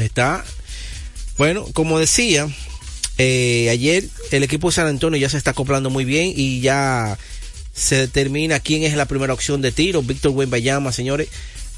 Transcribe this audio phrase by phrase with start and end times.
[0.00, 0.44] Está.
[1.38, 2.48] Bueno, como decía,
[3.18, 7.18] eh, ayer el equipo de San Antonio ya se está acoplando muy bien y ya
[7.72, 10.02] se determina quién es la primera opción de tiro.
[10.02, 11.28] Víctor Bayama, señores.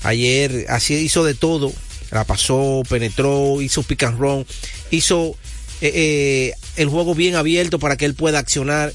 [0.03, 1.73] Ayer así hizo de todo.
[2.11, 4.47] La pasó, penetró, hizo pick and roll,
[4.91, 5.37] hizo
[5.83, 8.93] eh, eh, el juego bien abierto para que él pueda accionar.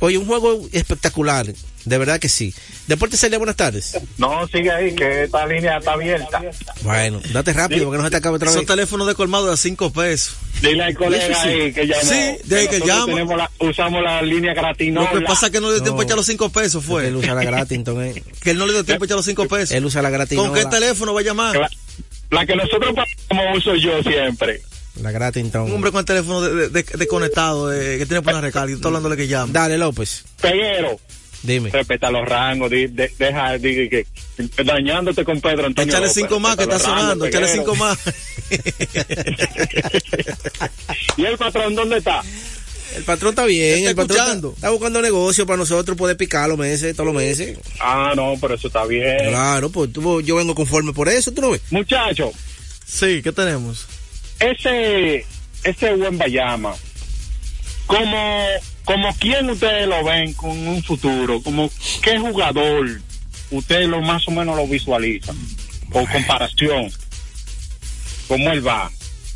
[0.00, 1.46] Oye, un juego espectacular.
[1.84, 2.54] De verdad que sí.
[2.86, 3.98] Deporte Celia, buenas tardes.
[4.18, 6.42] No, sigue ahí, que esta línea está abierta.
[6.82, 8.56] Bueno, date rápido, porque no se te acabe otra vez.
[8.56, 10.36] Son teléfonos de colmado de 5 pesos.
[10.60, 12.02] Dile al colega ahí que llamó.
[12.02, 13.48] Sí, de que llama.
[13.60, 14.92] usamos la línea gratis.
[14.92, 17.08] Lo que pasa es que no le dio tiempo a echar los 5 pesos, fue.
[17.08, 18.22] Él usa la gratis, entonces.
[18.42, 19.70] que él no le dio tiempo a echar los 5 pesos.
[19.72, 20.38] Él usa la gratis.
[20.38, 21.70] ¿Con qué teléfono va a llamar?
[22.30, 22.94] La, que nosotros
[23.28, 24.60] como uso yo siempre.
[25.00, 25.70] La gratis, entonces.
[25.70, 28.88] Un hombre con el teléfono desconectado, de, de, que tiene por la recarga, y estoy
[28.88, 29.52] hablándole que llama.
[29.52, 30.24] Dale, López.
[30.40, 30.98] Peguero.
[31.42, 31.70] Dime.
[31.70, 34.06] Respeta los rangos, deja, que,
[34.62, 35.90] dañándote con Pedro Antonio.
[35.90, 37.98] Échale cinco más que está sonando, échale cinco más.
[41.16, 42.22] ¿Y el patrón dónde está?
[42.94, 46.94] El patrón está bien, el patrón está, buscando negocio para nosotros poder picar los meses,
[46.94, 47.56] todos los meses.
[47.78, 49.28] Ah, no, pero eso está bien.
[49.28, 51.62] Claro, pues yo vengo conforme por eso, tú no ves.
[51.70, 52.32] Muchacho.
[52.84, 53.86] Sí, ¿qué tenemos?
[54.40, 55.26] Ese,
[55.64, 56.74] ese buen Bayama,
[57.86, 58.46] como
[58.84, 61.70] como quién ustedes lo ven con un futuro, como
[62.02, 63.00] qué jugador
[63.52, 65.36] ustedes lo más o menos lo visualizan,
[65.92, 66.90] por comparación,
[68.26, 68.90] cómo él va.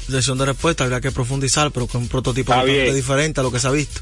[0.08, 3.68] Sesión de respuesta, habría que profundizar, pero con un prototipo diferente a lo que se
[3.68, 4.00] ha visto.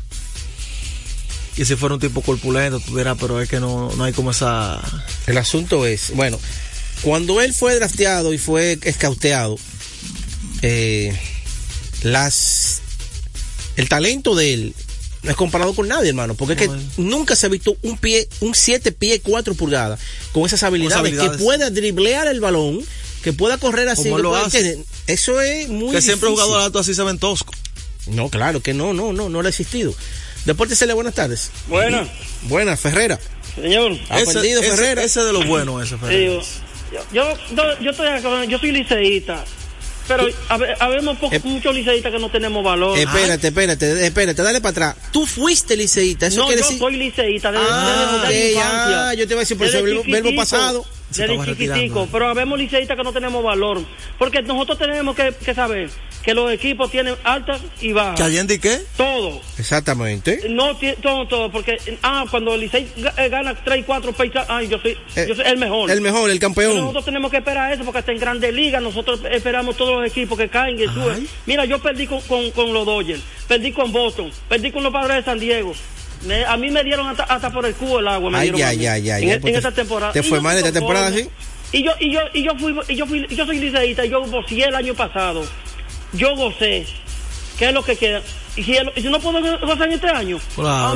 [1.57, 4.81] Y si fuera un tipo corpulento, tuviera, pero es que no, no hay como esa.
[5.27, 6.39] El asunto es, bueno,
[7.03, 9.59] cuando él fue drafteado y fue escauteado,
[10.63, 11.19] eh,
[12.03, 12.81] las
[13.77, 14.75] el talento de él
[15.23, 18.29] no es comparado con nadie, hermano, porque es que nunca se ha visto un pie,
[18.41, 20.01] un 7 pie 4 pulgadas
[20.33, 22.81] con esas habilidades, que pueda driblear el balón,
[23.23, 24.09] que pueda correr así.
[24.09, 24.79] Lo hace?
[25.07, 27.55] Eso es muy Que siempre jugador alto así se ven tosco.
[28.09, 29.95] No, claro que no, no, no, no lo ha existido.
[30.45, 31.53] Deporte Celia, buenas tardes.
[31.69, 32.09] Buenas.
[32.43, 33.21] Buenas, Ferrera.
[33.55, 33.97] Señor.
[34.09, 35.05] Aprendido, ese, Ferrera.
[35.05, 36.43] Ese, de lo bueno, ese Ferrera.
[37.13, 37.23] yo,
[37.55, 39.45] yo, yo, estoy, yo soy liceísta
[40.09, 40.27] pero
[40.81, 42.99] habemos eh, muchos liceístas que no tenemos valor.
[42.99, 44.97] Espérate, espérate, espérate, dale para atrás.
[45.13, 46.81] Tú fuiste liceísta, eso no, quiere yo decir...
[46.81, 50.85] soy liceísta desde, ah, desde, ah, yo te iba a decir por el verbo pasado.
[51.13, 53.83] Desde chiquitico, pero habemos liceístas que no tenemos valor.
[54.19, 55.91] Porque nosotros tenemos que, que saber
[56.23, 58.17] que los equipos tienen altas y bajas.
[58.17, 58.81] ¿Que Allende qué?
[58.97, 59.41] Todo.
[59.59, 60.49] Exactamente.
[60.49, 64.69] No, todo, todo, porque, ah, cuando el Licey eh, gana 3 y 4 pechas, ay,
[64.69, 65.91] yo soy, eh, yo soy el mejor.
[65.91, 66.77] El mejor, el campeón.
[66.77, 70.39] nosotros tenemos que esperar eso, porque hasta en Grandes Ligas nosotros esperamos todos los equipos
[70.39, 71.27] que caen y suben.
[71.47, 75.23] Mira, yo perdí con, con, los Dodgers, perdí con Boston, perdí con los Padres de
[75.25, 75.75] San Diego.
[76.47, 78.31] A mí me dieron hasta, hasta por el cubo el agua.
[78.31, 80.13] Me ay, dieron ya, ya, ya, en, pues esta temporada.
[80.13, 81.29] ¿Te fue mal esta temporada, sí?
[81.73, 84.67] Y yo, y yo, y yo fui, y yo fui, yo soy liceísta, yo vocié
[84.67, 85.43] el año pasado
[86.13, 86.87] yo gocé.
[87.63, 88.21] ¿Qué es lo que queda?
[88.57, 90.95] Y si, si no puedo gozar en este año, claro,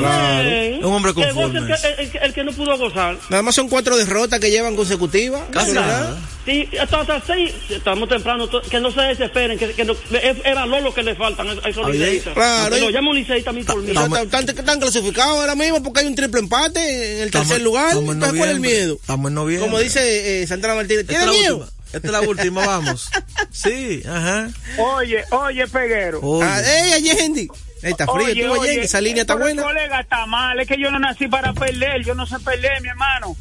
[0.82, 1.60] Un hombre conforme.
[1.60, 3.16] El que, el, el, que, no pudo gozar.
[3.30, 5.42] Nada más son cuatro derrotas que llevan consecutivas.
[5.52, 6.18] Casi nada.
[6.44, 10.54] Sí, hasta, hasta seis, estamos temprano, que no se desesperen, que, que no, es, es,
[10.56, 12.34] valor lo que le faltan a esos liceístas.
[12.34, 12.76] Claro.
[12.78, 13.92] Lo llamo liceísta a mí por mí.
[13.92, 17.96] Están clasificados ahora mismo porque hay un triple empate en el tercer lugar.
[17.96, 18.94] Entonces, ¿cuál es el miedo?
[19.00, 19.68] Estamos en noviembre.
[19.68, 21.64] Como dice eh, Santana Martínez, ¿tiene miedo?
[21.92, 23.10] Esta es la última, vamos.
[23.50, 24.48] Sí, ajá.
[24.78, 26.20] Oye, oye, Peguero.
[26.20, 26.46] Oye.
[26.46, 27.48] Ah, ey, Allende.
[27.82, 29.62] Está frío, oye, tú, oye, esa línea está buena.
[29.62, 32.80] El colega está mal, es que yo no nací para perder, yo no sé perder,
[32.82, 33.36] mi hermano.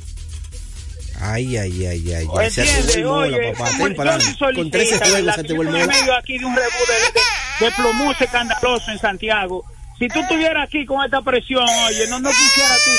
[1.22, 2.28] Ay, ay, ay, ay.
[2.34, 3.72] Ya se Oye, mola, papá.
[3.78, 4.18] Ten para
[4.54, 8.26] Con 13 juegos se te vuelve en medio aquí de un rebú de, de, de
[8.26, 9.64] escandaloso en Santiago.
[9.98, 12.92] Si tú estuvieras aquí con esta presión, oye, no, no quisiera tú...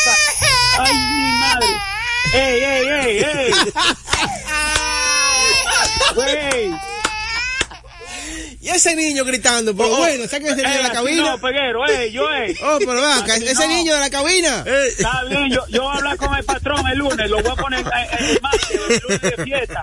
[0.78, 1.66] Ay, mi madre.
[2.32, 3.52] Ey, ey, ey, ey.
[8.66, 9.98] Y ese niño gritando, pero oh, oh.
[9.98, 11.22] bueno, saca ese niño de la eh, cabina.
[11.22, 12.56] No, peguero, eh, yo, eh.
[12.64, 14.64] Oh, pero va, ese niño de la cabina.
[14.66, 17.54] Está bien, yo, yo voy a hablar con el patrón el lunes, lo voy a
[17.54, 19.82] poner el martes, el lunes de fiesta.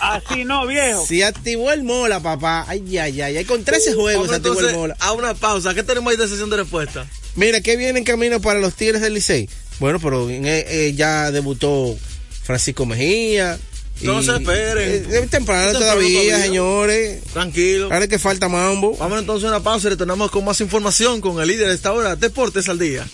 [0.00, 1.04] Así no, viejo.
[1.04, 2.64] Si activó el mola, papá.
[2.68, 3.36] Ay, ay, ay.
[3.38, 4.96] Hay con 13 juegos se activó el mola.
[5.00, 5.74] A una pausa.
[5.74, 7.06] ¿Qué tenemos ahí de sesión de respuesta?
[7.34, 9.48] Mira, ¿qué viene en camino para los Tigres del Licey?
[9.80, 11.96] Bueno, pero eh, ya debutó
[12.44, 13.58] Francisco Mejía.
[14.02, 15.12] No se esperen.
[15.12, 17.22] Es temprano, todavía, señores.
[17.32, 17.88] Tranquilo.
[17.92, 18.96] Ahora que falta mambo.
[18.96, 21.92] Vamos entonces a una pausa y retornamos con más información con el líder de esta
[21.92, 23.06] hora, Deportes al Día.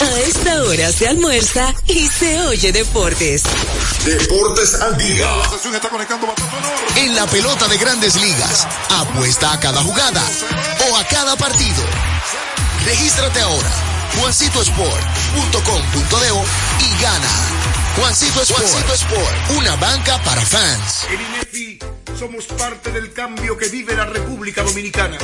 [0.00, 3.44] A esta hora se almuerza y se oye deportes.
[4.04, 5.30] Deportes al día.
[6.96, 10.24] En la pelota de grandes ligas, apuesta a cada jugada
[10.90, 11.84] o a cada partido.
[12.84, 13.70] Regístrate ahora,
[14.18, 16.32] juancitosport.com.de
[16.84, 21.06] y gana Juancito Sport, una banca para fans.
[21.10, 21.78] En INEFI
[22.18, 25.18] somos parte del cambio que vive la República Dominicana,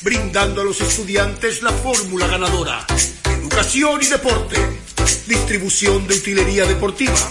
[0.00, 2.86] brindando a los estudiantes la fórmula ganadora.
[3.24, 4.56] Educación y deporte,
[5.26, 7.30] distribución de utilería deportiva,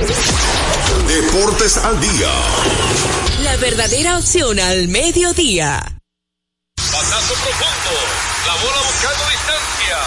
[0.00, 2.32] Deportes al día.
[3.42, 5.82] La verdadera opción al mediodía.
[6.76, 7.94] Pasazo profundo.
[8.46, 9.98] La bola buscando distancia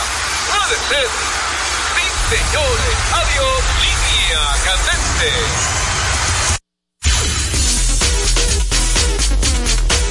[0.50, 1.08] puede ser.
[1.94, 2.06] Sí,
[2.36, 2.96] señores.
[3.14, 5.83] Adiós, línea candente.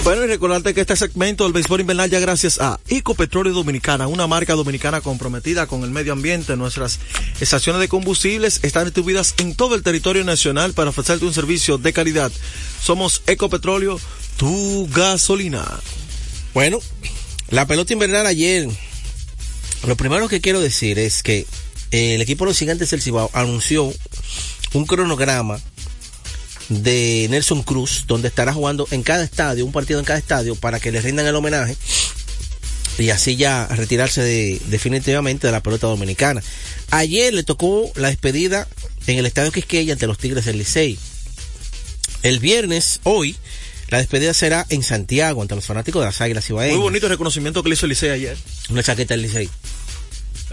[0.05, 4.27] Bueno, y recordarte que este segmento del béisbol invernal ya gracias a Ecopetróleo Dominicana, una
[4.27, 6.57] marca dominicana comprometida con el medio ambiente.
[6.57, 6.99] Nuestras
[7.41, 11.93] estaciones de combustibles están distribuidas en todo el territorio nacional para ofrecerte un servicio de
[11.93, 12.33] calidad.
[12.83, 14.01] Somos Ecopetróleo,
[14.37, 15.65] tu gasolina.
[16.53, 16.81] Bueno,
[17.51, 18.69] la pelota invernal ayer
[19.87, 21.47] lo primero que quiero decir es que
[21.93, 23.93] eh, el equipo de los gigantes del Cibao anunció
[24.73, 25.61] un cronograma
[26.73, 30.81] de Nelson Cruz, donde estará jugando en cada estadio, un partido en cada estadio, para
[30.81, 31.77] que le rindan el homenaje
[32.99, 34.23] y así ya retirarse
[34.67, 36.43] definitivamente de la pelota dominicana.
[36.91, 38.69] Ayer le tocó la despedida
[39.07, 40.99] en el estadio Quisqueya ante los Tigres del Licey.
[42.23, 43.37] El viernes, hoy,
[43.89, 46.77] la despedida será en Santiago ante los fanáticos de las Águilas Ibaeñas.
[46.77, 48.37] Muy bonito el reconocimiento que le hizo el Licey ayer.
[48.71, 49.49] Una chaqueta del Licey.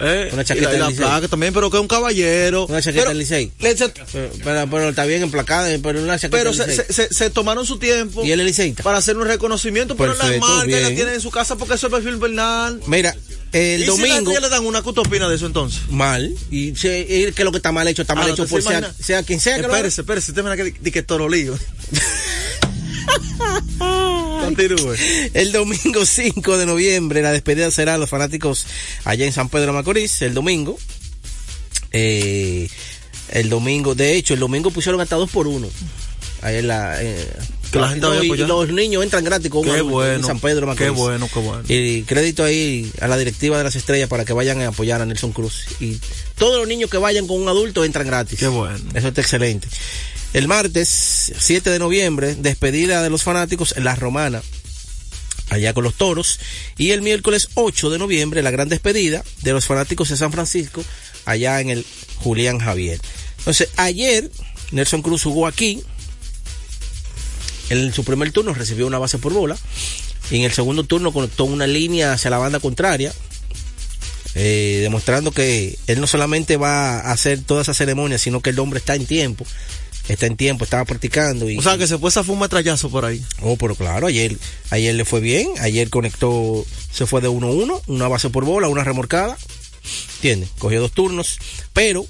[0.01, 2.65] Eh, una chaqueta y la, placa también, pero que es un caballero.
[2.67, 3.51] Una chaqueta del Licey.
[3.59, 8.23] Pero, pero, está bien emplacada, pero una chaqueta Pero se, se, se, tomaron su tiempo.
[8.23, 8.49] ¿Y el?
[8.83, 11.93] Para hacer un reconocimiento, pero la marca la tienen en su casa porque eso es
[11.93, 12.81] perfil Bernal.
[12.87, 13.15] Mira,
[13.51, 14.33] el ¿Y domingo.
[14.33, 14.89] Si le dan una, ¿qué
[15.29, 15.81] de eso entonces?
[15.89, 16.33] Mal.
[16.49, 19.39] Y que lo que está mal hecho, está mal ah, hecho por sea, sea, quien
[19.39, 19.57] sea.
[19.57, 21.57] Espérese, espérese, usted me que, que, que toro lío.
[25.33, 28.65] El domingo 5 de noviembre, la despedida será a los fanáticos
[29.05, 30.77] allá en San Pedro Macorís, el domingo.
[31.91, 32.69] Eh,
[33.29, 35.67] el domingo, de hecho, el domingo pusieron hasta dos por uno.
[36.41, 37.27] Ahí la, eh,
[37.73, 40.91] la gente y, los niños entran gratis con qué bueno, en San Pedro Macorís.
[40.91, 41.63] Qué bueno, qué bueno.
[41.67, 45.05] Y crédito ahí a la directiva de las estrellas para que vayan a apoyar a
[45.05, 45.65] Nelson Cruz.
[45.79, 45.99] Y
[46.37, 48.39] todos los niños que vayan con un adulto entran gratis.
[48.39, 48.79] Qué bueno.
[48.93, 49.67] Eso está excelente.
[50.31, 54.43] El martes 7 de noviembre, despedida de los fanáticos en La Romana,
[55.49, 56.39] allá con los toros.
[56.77, 60.85] Y el miércoles 8 de noviembre, la gran despedida de los fanáticos de San Francisco,
[61.25, 61.85] allá en el
[62.17, 63.01] Julián Javier.
[63.39, 64.29] Entonces, ayer
[64.71, 65.81] Nelson Cruz jugó aquí.
[67.71, 69.57] En su primer turno recibió una base por bola.
[70.29, 73.11] Y en el segundo turno conectó una línea hacia la banda contraria.
[74.35, 78.59] Eh, demostrando que él no solamente va a hacer toda esa ceremonia, sino que el
[78.59, 79.43] hombre está en tiempo
[80.09, 81.49] está en tiempo, estaba practicando.
[81.49, 83.23] Y, o sea, que se fue a un metrallazo por ahí.
[83.41, 84.37] Oh, pero claro, ayer,
[84.71, 88.83] ayer le fue bien, ayer conectó, se fue de 1-1, una base por bola, una
[88.83, 89.37] remorcada,
[90.15, 90.49] ¿entiendes?
[90.57, 91.37] Cogió dos turnos,
[91.73, 92.05] pero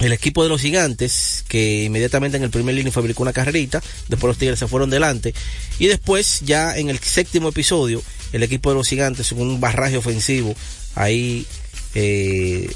[0.00, 4.28] el equipo de los gigantes, que inmediatamente en el primer línea fabricó una carrerita, después
[4.28, 5.34] los tigres se fueron delante,
[5.78, 9.96] y después ya en el séptimo episodio, el equipo de los gigantes con un barraje
[9.96, 10.54] ofensivo,
[10.94, 11.46] ahí...
[11.94, 12.70] Eh,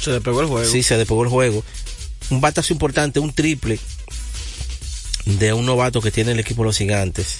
[0.00, 0.68] se despegó el juego.
[0.68, 1.62] Sí, se despegó el juego
[2.30, 3.78] un batazo importante, un triple
[5.26, 7.38] de un novato que tiene el equipo los gigantes.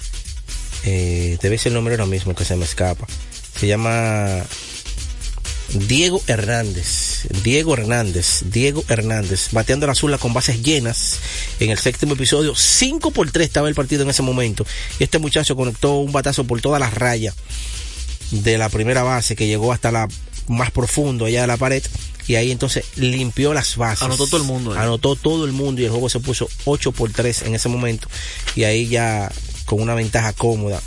[0.85, 3.07] Eh, debe ser el nombre ahora mismo que se me escapa.
[3.59, 4.45] Se llama
[5.73, 7.27] Diego Hernández.
[7.43, 8.43] Diego Hernández.
[8.51, 9.49] Diego Hernández.
[9.53, 11.19] Bateando la azul con bases llenas.
[11.61, 14.67] En el séptimo episodio, 5 por 3 estaba el partido en ese momento.
[14.99, 17.35] Y este muchacho conectó un batazo por todas las rayas
[18.31, 20.09] de la primera base que llegó hasta la
[20.49, 21.83] más profundo allá de la pared
[22.27, 24.03] y ahí entonces limpió las bases.
[24.03, 24.73] Anotó todo el mundo.
[24.73, 28.09] Anotó todo el mundo y el juego se puso 8 por 3 en ese momento
[28.57, 29.31] y ahí ya
[29.67, 30.81] con una ventaja cómoda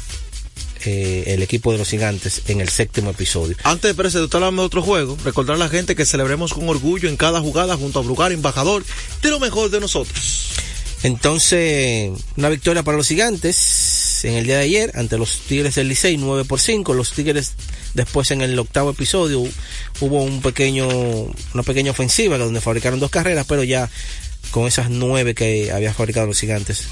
[0.86, 3.56] eh, el equipo de los gigantes en el séptimo episodio.
[3.64, 7.18] Antes de presentar de otro juego, recordar a la gente que celebremos con orgullo en
[7.18, 8.86] cada jugada junto a Brugar, embajador
[9.22, 10.52] de lo mejor de nosotros.
[11.04, 13.56] Entonces, una victoria para los gigantes
[14.26, 16.94] en el día de ayer ante los Tigres del Licey, 9 por 5.
[16.94, 17.54] Los Tigres
[17.94, 19.44] después en el octavo episodio
[20.00, 23.90] hubo un pequeño, una pequeña ofensiva donde fabricaron dos carreras, pero ya
[24.52, 26.84] con esas nueve que había fabricado los gigantes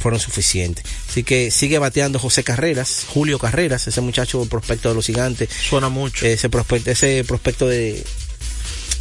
[0.00, 0.84] fueron suficientes.
[1.08, 5.50] Así que sigue bateando José Carreras, Julio Carreras, ese muchacho prospecto de los gigantes.
[5.50, 6.26] Suena mucho.
[6.26, 8.02] Ese prospecto, ese prospecto de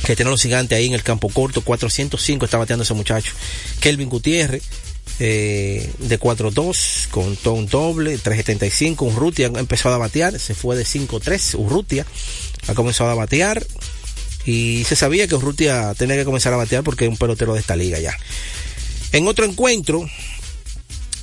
[0.05, 3.33] que tiene los gigantes ahí en el campo corto, 405 está bateando ese muchacho.
[3.79, 4.63] Kelvin Gutiérrez,
[5.19, 9.05] eh, de 4-2, con todo un doble, 375.
[9.05, 11.55] Urrutia ha empezado a batear, se fue de 5-3.
[11.57, 12.05] Urrutia
[12.67, 13.65] ha comenzado a batear.
[14.45, 17.59] Y se sabía que Urrutia tenía que comenzar a batear porque es un pelotero de
[17.59, 18.15] esta liga ya.
[19.11, 20.07] En otro encuentro,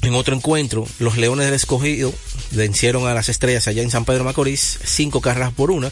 [0.02, 2.12] en otro encuentro, los Leones del Escogido
[2.52, 5.90] vencieron a las Estrellas allá en San Pedro Macorís, cinco carreras por una,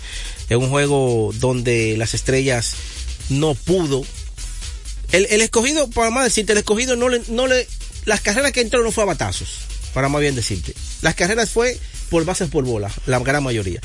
[0.49, 2.75] en un juego donde las Estrellas
[3.31, 4.05] no pudo.
[5.13, 7.67] El, el Escogido, para más decirte, el Escogido no le, no le,
[8.05, 9.61] las carreras que entró no fue a batazos,
[9.93, 10.75] para más bien decirte.
[11.03, 11.79] Las carreras fue
[12.11, 13.81] por bases por bola, la gran mayoría.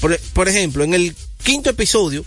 [0.00, 2.24] Por, por ejemplo, en el quinto episodio,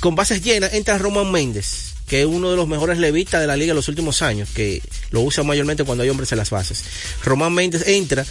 [0.00, 3.56] con bases llenas, entra Román Méndez que es uno de los mejores levistas de la
[3.56, 6.84] liga en los últimos años, que lo usa mayormente cuando hay hombres en las bases.
[7.24, 8.26] Román Méndez entra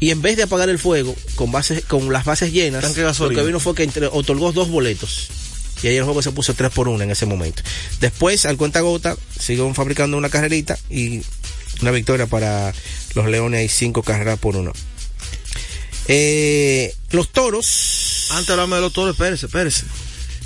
[0.00, 3.42] y en vez de apagar el fuego con bases, con las bases llenas, lo que
[3.42, 5.28] vino fue que entre, otorgó dos boletos.
[5.82, 7.62] Y ahí el juego se puso 3 por 1 en ese momento.
[8.00, 11.20] Después, al cuenta gota, siguieron fabricando una carrerita y
[11.82, 12.72] una victoria para
[13.14, 14.72] los Leones y cinco carreras por uno.
[16.08, 18.28] Eh, los toros.
[18.30, 19.84] Antes hablamos de los toros, espérese, espérese.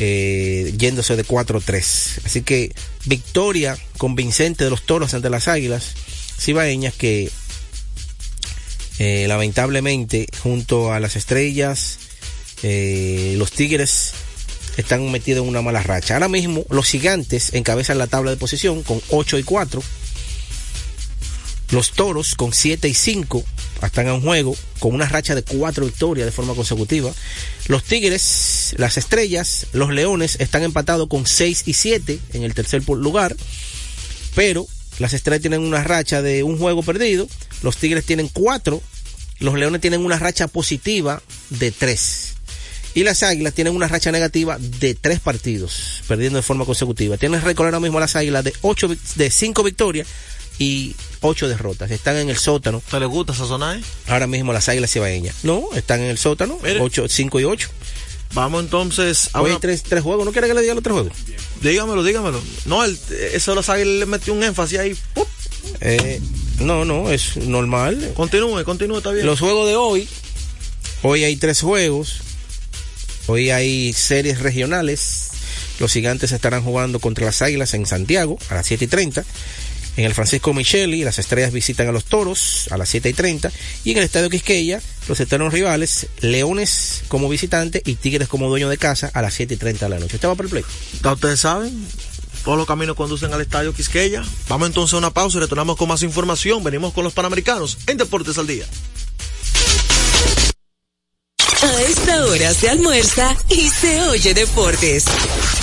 [0.00, 2.24] Eh, yéndose de 4-3.
[2.24, 2.72] Así que
[3.06, 5.96] victoria convincente de los toros ante las águilas
[6.38, 7.30] cibaeñas que
[8.98, 11.98] eh, lamentablemente, junto a las estrellas,
[12.62, 14.12] eh, los Tigres
[14.76, 16.14] están metidos en una mala racha.
[16.14, 19.82] Ahora mismo, los gigantes encabezan la tabla de posición con 8 y 4.
[21.70, 23.44] Los toros con 7 y 5
[23.82, 27.12] están en juego con una racha de 4 victorias de forma consecutiva.
[27.66, 32.82] Los Tigres, las estrellas, los leones están empatados con 6 y 7 en el tercer
[32.88, 33.36] lugar.
[34.34, 34.66] Pero
[34.98, 37.28] las estrellas tienen una racha de un juego perdido.
[37.62, 38.82] Los Tigres tienen cuatro.
[39.40, 42.34] Los Leones tienen una racha positiva de tres.
[42.94, 47.16] Y las Águilas tienen una racha negativa de tres partidos, perdiendo de forma consecutiva.
[47.16, 50.08] Tienen récord ahora mismo las Águilas de ocho, de cinco victorias
[50.58, 51.90] y ocho derrotas.
[51.90, 52.82] Están en el sótano.
[52.90, 53.80] ¿Te les gusta esa zona?
[54.08, 55.36] Ahora mismo las Águilas cibaeñas.
[55.44, 57.68] No, están en el sótano, ocho, cinco y ocho.
[58.34, 60.26] Vamos entonces a Hoy hay tres, tres, juegos.
[60.26, 61.12] ¿No quiere que le diga los tres juegos?
[61.62, 62.42] Dígamelo, dígamelo.
[62.66, 62.98] No, el,
[63.32, 64.96] eso los águilas le metió un énfasis ahí.
[65.80, 66.20] Eh,
[66.60, 68.12] no, no, es normal.
[68.14, 69.26] Continúe, continúe, está bien.
[69.26, 70.08] Los juegos de hoy.
[71.02, 72.20] Hoy hay tres juegos.
[73.26, 75.28] Hoy hay series regionales.
[75.78, 79.24] Los gigantes estarán jugando contra las águilas en Santiago a las 7 y 30.
[79.98, 83.50] En el Francisco Micheli, las estrellas visitan a los toros a las 7 y 30.
[83.84, 88.68] Y en el Estadio Quisqueya, los eternos rivales, Leones como visitante y Tigres como dueño
[88.68, 90.14] de casa a las 7 y 30 de la noche.
[90.14, 90.64] ¿Usted va por el play?
[91.04, 91.86] Ustedes saben,
[92.48, 94.24] todos los caminos conducen al Estadio Quisqueya.
[94.48, 96.64] Vamos entonces a una pausa y retornamos con más información.
[96.64, 98.64] Venimos con los Panamericanos en Deportes al Día.
[101.60, 105.04] A esta hora se almuerza y se oye deportes.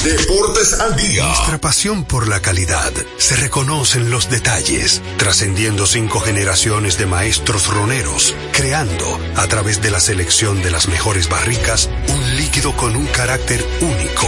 [0.04, 1.26] Deportes al día.
[1.26, 7.66] Nuestra pasión por la calidad se reconoce en los detalles, trascendiendo cinco generaciones de maestros
[7.66, 13.08] roneros, creando, a través de la selección de las mejores barricas, un líquido con un
[13.08, 14.28] carácter único,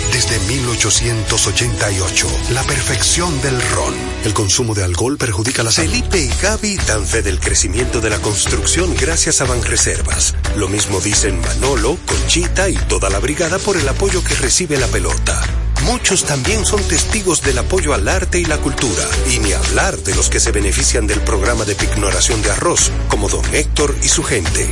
[0.11, 3.93] desde 1888, la perfección del ron.
[4.25, 5.89] El consumo de alcohol perjudica la salud.
[5.89, 10.35] Felipe y Gaby dan fe del crecimiento de la construcción gracias a Banreservas.
[10.55, 14.87] Lo mismo dicen Manolo, Conchita y toda la brigada por el apoyo que recibe la
[14.87, 15.41] pelota.
[15.85, 20.13] Muchos también son testigos del apoyo al arte y la cultura, y ni hablar de
[20.13, 24.23] los que se benefician del programa de pignoración de arroz, como don Héctor y su
[24.23, 24.71] gente.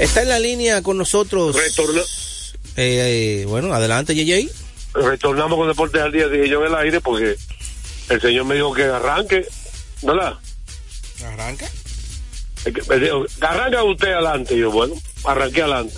[0.00, 1.56] Está en la línea con nosotros.
[1.56, 2.02] Retorna-
[2.78, 4.50] Eh, eh, bueno, adelante, JJ.
[4.94, 7.36] retornamos con Deportes al Día, dije yo en el aire, porque
[8.10, 9.46] el señor me dijo que arranque,
[10.02, 10.34] ¿verdad?
[11.24, 11.66] Arranca.
[12.64, 14.54] Dijo, arranca usted adelante.
[14.54, 15.94] Y yo, bueno, arranqué adelante.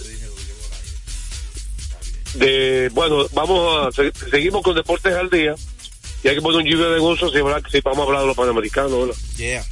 [2.34, 5.54] De, bueno, vamos a, se- seguimos con Deportes al Día.
[6.22, 7.62] Y hay que poner un lluvia de gozo si, ¿verdad?
[7.70, 9.14] si vamos a hablar de los panamericanos, ¿verdad?
[9.36, 9.64] Yeah.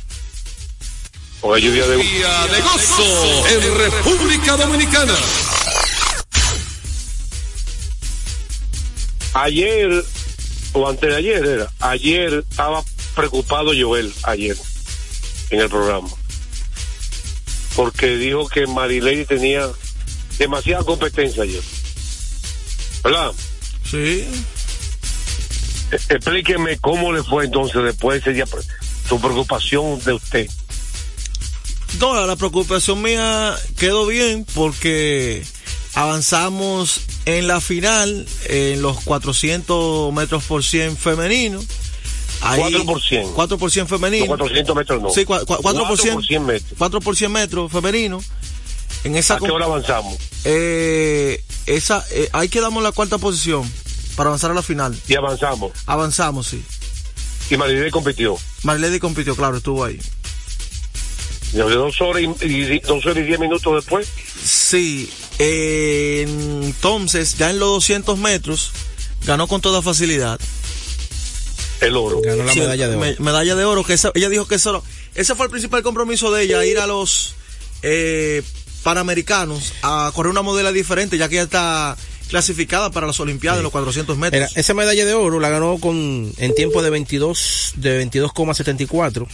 [1.43, 5.15] Hay lluvia de Día de gozo en República Dominicana.
[9.35, 10.05] Ayer,
[10.73, 12.83] o antes de ayer era, ayer estaba
[13.15, 14.57] preocupado Joel, ayer,
[15.51, 16.09] en el programa.
[17.77, 19.69] Porque dijo que Marilady tenía
[20.39, 21.63] demasiada competencia ayer.
[23.05, 23.33] ¿Verdad?
[23.89, 24.27] Sí.
[25.93, 28.47] E- Explíqueme cómo le fue entonces después de ese día,
[29.09, 30.51] su preocupación de usted.
[32.01, 35.43] No, la preocupación mía quedó bien porque
[35.95, 41.61] avanzamos en la final en los 400 metros por 100 femenino.
[42.43, 43.33] Ahí, 4 por 100.
[43.33, 44.25] 4 por 100 femenino.
[44.27, 45.11] No, 400 metros no.
[45.11, 46.73] Sí, 4 por 4 100, por 100 metros.
[46.79, 48.21] 4 por 100 metros femenino.
[49.05, 50.17] En esa ¿A qué hora avanzamos?
[50.45, 53.71] eh, esa, eh, ahí quedamos en la cuarta posición
[54.17, 54.97] para avanzar a la final.
[55.09, 55.73] Y avanzamos.
[55.87, 56.63] Avanzamos, sí.
[57.51, 58.37] Y Marilady compitió.
[58.65, 59.99] Marilady compitió, claro, estuvo ahí.
[61.53, 64.09] De dos horas y, y- dos horas y diez minutos después.
[64.45, 66.27] Sí, eh,
[66.63, 68.73] entonces ya en los 200 metros
[69.25, 70.39] ganó con toda facilidad.
[71.81, 72.21] El oro.
[72.23, 73.05] Ganó la Sí, medalla de oro.
[73.07, 74.83] me- medalla de oro, que esa- ella dijo que eso,
[75.15, 77.35] ese fue el principal compromiso de ella, ir a los
[77.83, 78.43] eh,
[78.83, 81.97] Panamericanos a correr una modela diferente, ya que ella está
[82.29, 84.51] clasificada para las Olimpiadas de los 400 metros.
[84.51, 89.27] Era, esa medalla de oro la ganó con en tiempo de 22 de 22,74.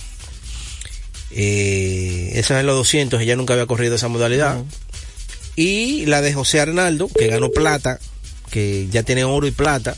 [1.35, 4.63] Eh, esa es en los 200, ella nunca había corrido esa modalidad.
[5.57, 7.99] Y la de José Arnaldo, que ganó plata,
[8.51, 9.95] que ya tiene oro y plata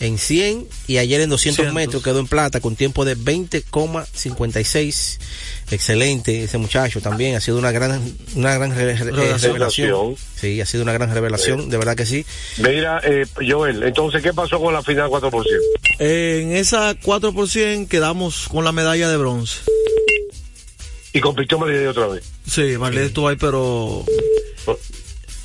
[0.00, 1.74] en 100 y ayer en 200 Cientos.
[1.74, 5.18] metros quedó en plata con tiempo de 20,56.
[5.70, 8.02] Excelente ese muchacho también, ha sido una gran
[8.34, 9.52] una gran re- re- Revelación.
[9.52, 10.16] revelación.
[10.38, 12.26] Sí, ha sido una gran revelación, de verdad que sí.
[12.58, 15.44] Mira, eh, Joel, entonces, ¿qué pasó con la final 4%?
[16.00, 19.60] En esa 4% quedamos con la medalla de bronce.
[21.12, 22.24] Y compitió Marilady otra vez.
[22.48, 24.04] Sí, Marlene estuvo ahí, pero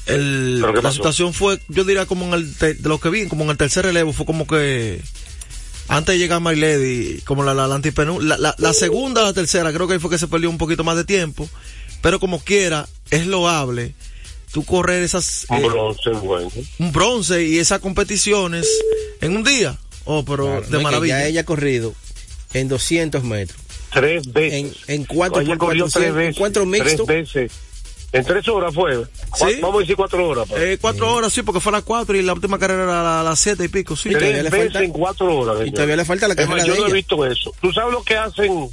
[0.06, 0.96] el, ¿Pero la pasó?
[0.96, 3.58] situación fue, yo diría como en el, te- de lo que vi, como en el
[3.58, 5.02] tercer relevo, fue como que
[5.90, 9.74] antes de llegar My Lady, como la, la, la, la, la, la segunda, la tercera,
[9.74, 11.50] creo que ahí fue que se perdió un poquito más de tiempo,
[12.02, 13.94] pero como quiera, es loable
[14.54, 16.50] tú correr esas, Un eh, bronce, bueno.
[16.80, 18.66] un bronce y esas competiciones
[19.20, 19.78] en un día.
[20.06, 21.20] Oh, pero Claro, de no, y que maravilla.
[21.20, 21.94] Ya ella ha corrido
[22.54, 23.60] en 200 metros.
[23.92, 24.84] Tres veces.
[24.88, 26.38] En, en cuatro por corrió 400, tres en veces.
[26.38, 27.06] cuatro mixtos.
[27.08, 27.52] Tres veces.
[28.14, 29.04] En tres horas fue.
[29.36, 29.60] Sí.
[29.62, 30.46] Vamos a decir cuatro horas.
[30.50, 30.62] pues.
[30.62, 33.24] Eh, cuatro horas, sí, porque fue a las cuatro y la última carrera era a
[33.24, 34.10] las siete y pico, sí.
[34.10, 35.68] tres veces falta- en cuatro horas.
[35.68, 37.54] Y todavía le falta la Es más, carrera yo de no he visto eso.
[37.62, 38.70] ¿Tú sabes lo que hacen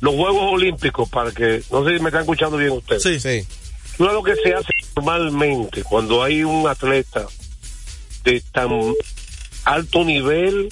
[0.00, 1.08] los Juegos Olímpicos?
[1.08, 3.02] Para que, no sé si me están escuchando bien ustedes.
[3.02, 3.18] Sí.
[3.18, 3.46] Sí.
[3.96, 7.26] ¿Tú sabes lo que se hace normalmente cuando hay un atleta
[8.24, 8.70] de tan
[9.64, 10.68] alto nivel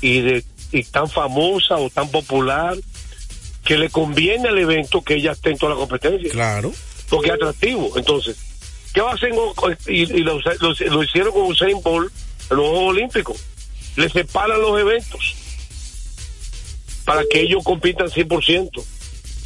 [0.00, 0.44] y de
[0.76, 2.76] y tan famosa o tan popular
[3.64, 6.30] que le conviene al evento que ella esté en toda la competencia?
[6.30, 6.72] Claro.
[7.08, 7.92] porque es atractivo.
[7.96, 8.36] Entonces,
[8.92, 9.34] ¿qué hacen?
[9.54, 12.12] con- Y, y lo, lo- lo hicieron con Usain Bolt
[12.50, 13.36] en los Juegos Olímpicos.
[13.96, 15.34] Le separan los eventos
[17.04, 18.82] para que ellos compitan 100%.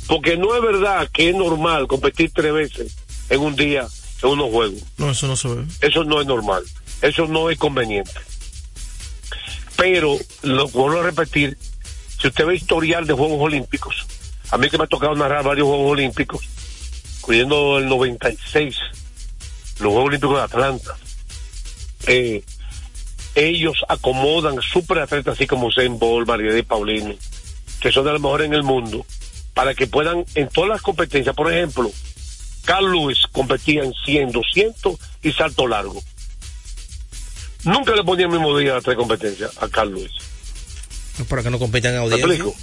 [0.09, 2.97] Porque no es verdad que es normal competir tres veces
[3.29, 3.87] en un día
[4.23, 4.81] en unos juegos.
[4.99, 5.65] No, eso no se ve.
[5.83, 6.65] Eso no es normal.
[7.03, 8.11] Eso no es conveniente.
[9.81, 11.57] Pero, lo vuelvo a repetir,
[12.19, 14.07] si usted ve historial de Juegos Olímpicos,
[14.51, 16.47] a mí que me ha tocado narrar varios Juegos Olímpicos,
[17.21, 18.77] incluyendo el 96,
[19.79, 20.99] los Juegos Olímpicos de Atlanta,
[22.07, 22.43] eh,
[23.35, 27.15] ellos acomodan super atletas así como Zen Bolt, María de Paulino,
[27.81, 29.07] que son de los mejores en el mundo,
[29.55, 31.91] para que puedan en todas las competencias, por ejemplo,
[32.67, 36.03] Carl Lewis competía en 100, 200 y salto largo.
[37.65, 40.11] Nunca le ponía el mismo día a las tres competencias a Carl Lewis.
[41.29, 42.27] Para que no compitan en ¿Me audiencia.
[42.35, 42.57] explico?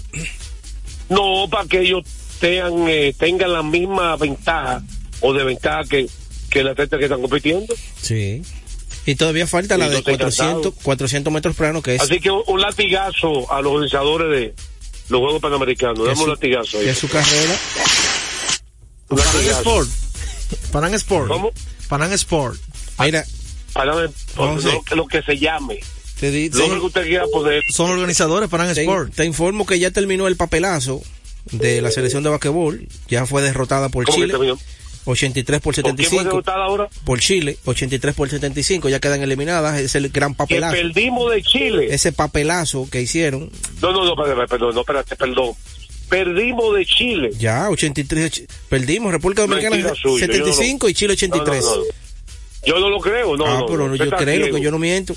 [1.10, 2.04] No, para que ellos
[2.40, 4.82] tengan, eh, tengan la misma ventaja
[5.22, 6.08] o desventaja que,
[6.50, 7.74] que el atleta que están compitiendo.
[8.02, 8.42] Sí.
[9.06, 10.84] Y todavía falta la de Entonces, 400, encantado.
[10.84, 14.56] 400 metros plano, que es, Así que un, un latigazo a los organizadores de
[15.10, 16.10] los Juegos Panamericanos.
[16.10, 16.86] es un latigazo ahí.
[16.86, 17.56] que es su carrera.
[19.10, 19.60] Latigazo.
[19.60, 19.90] Sport.
[20.72, 21.28] Panam Sport.
[21.30, 21.52] ¿Cómo?
[21.88, 22.60] Panam Sport.
[23.00, 23.24] Mira,
[23.74, 24.70] Panam- No sé.
[24.90, 25.80] lo, lo que se llame.
[26.20, 27.62] te, di- Lo que usted quiera poner.
[27.72, 29.14] Son organizadores Panam Sport.
[29.14, 31.02] te informo que ya terminó el papelazo
[31.52, 32.88] de la selección de basquetbol.
[33.08, 34.34] Ya fue derrotada por ¿Cómo que Chile.
[34.34, 34.58] terminó?
[35.06, 36.24] 83 por ¿Por quién fue 75.
[36.30, 36.90] derrotada ahora?
[37.06, 38.90] Por Chile, 83 por 75.
[38.90, 39.80] Ya quedan eliminadas.
[39.80, 40.74] Es el gran Que papelazo.
[40.76, 41.88] perdimos de Chile.
[41.92, 43.50] Ese papelazo que hicieron.
[43.82, 45.52] No, no, no, perdón, perdón, no, espérate, perdón.
[46.10, 47.30] Perdimos de Chile.
[47.38, 48.32] Ya, 83.
[48.34, 49.12] ch- Perdimos.
[49.12, 51.64] República Dominicana Mentira suya, yo 75 y Chile 83.
[51.64, 51.84] No, no, no.
[52.66, 53.46] Yo no lo creo, no.
[53.46, 54.58] ah, no, pero no, yo creo ciego.
[54.58, 55.16] que yo no miento.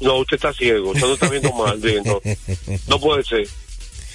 [0.00, 2.20] No, usted está ciego, usted no está viendo mal, bien, no.
[2.86, 3.48] No puede ser.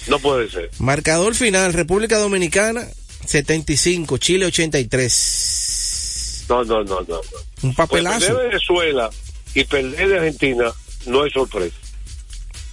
[0.06, 0.70] No puede ser.
[0.78, 2.86] Marcador final, República Dominicana
[3.26, 6.44] 75, Chile 83.
[6.48, 7.06] No, no, no, no.
[7.08, 7.20] no.
[7.62, 8.18] Un Pues papelazo.
[8.26, 9.10] perder de Venezuela
[9.54, 10.72] y perder de Argentina
[11.06, 11.76] no es sorpresa.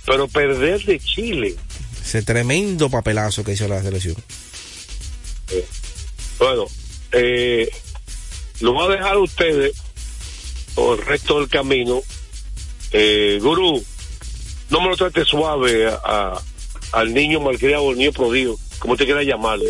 [0.06, 1.56] Pero perder de Chile,
[2.04, 4.16] Ese tremendo papelazo que hizo la selección.
[6.40, 6.66] bueno,
[7.14, 7.70] eh,
[8.62, 9.76] lo voy a dejar a ustedes
[10.76, 12.02] por el resto del camino.
[12.92, 13.84] Eh, Gurú,
[14.70, 16.42] no me lo trate suave a, a-
[16.94, 19.70] al niño malcriado, al niño prodigio, como usted quiera llamarle.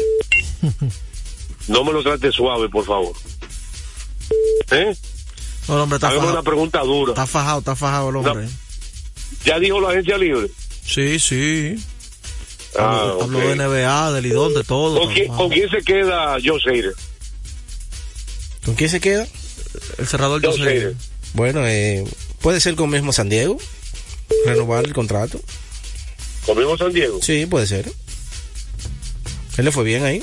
[1.68, 3.14] No me lo trate suave, por favor.
[4.72, 4.96] ¿Eh?
[5.68, 6.44] No, hombre está Hagamos una fajado.
[6.44, 7.12] pregunta dura.
[7.12, 8.50] Está fajado, está fajado el hombre.
[9.46, 10.48] ¿Ya dijo la agencia libre?
[10.86, 11.76] Sí, sí.
[12.78, 13.44] Ah, Habló ok.
[13.44, 15.00] de NBA, de Lidón, de todo.
[15.02, 16.94] ¿Con quién, con quién se queda Joe Seider?
[18.66, 19.28] ¿Con quién se queda?
[19.98, 20.64] El cerrador José.
[20.64, 20.96] Seider.
[21.34, 22.04] Bueno, eh,
[22.42, 23.58] puede ser con mismo San Diego.
[24.46, 25.40] Renovar el contrato.
[26.46, 27.20] ¿Con mismo San Diego?
[27.22, 27.92] Sí, puede ser.
[29.58, 30.22] Él le fue bien ahí.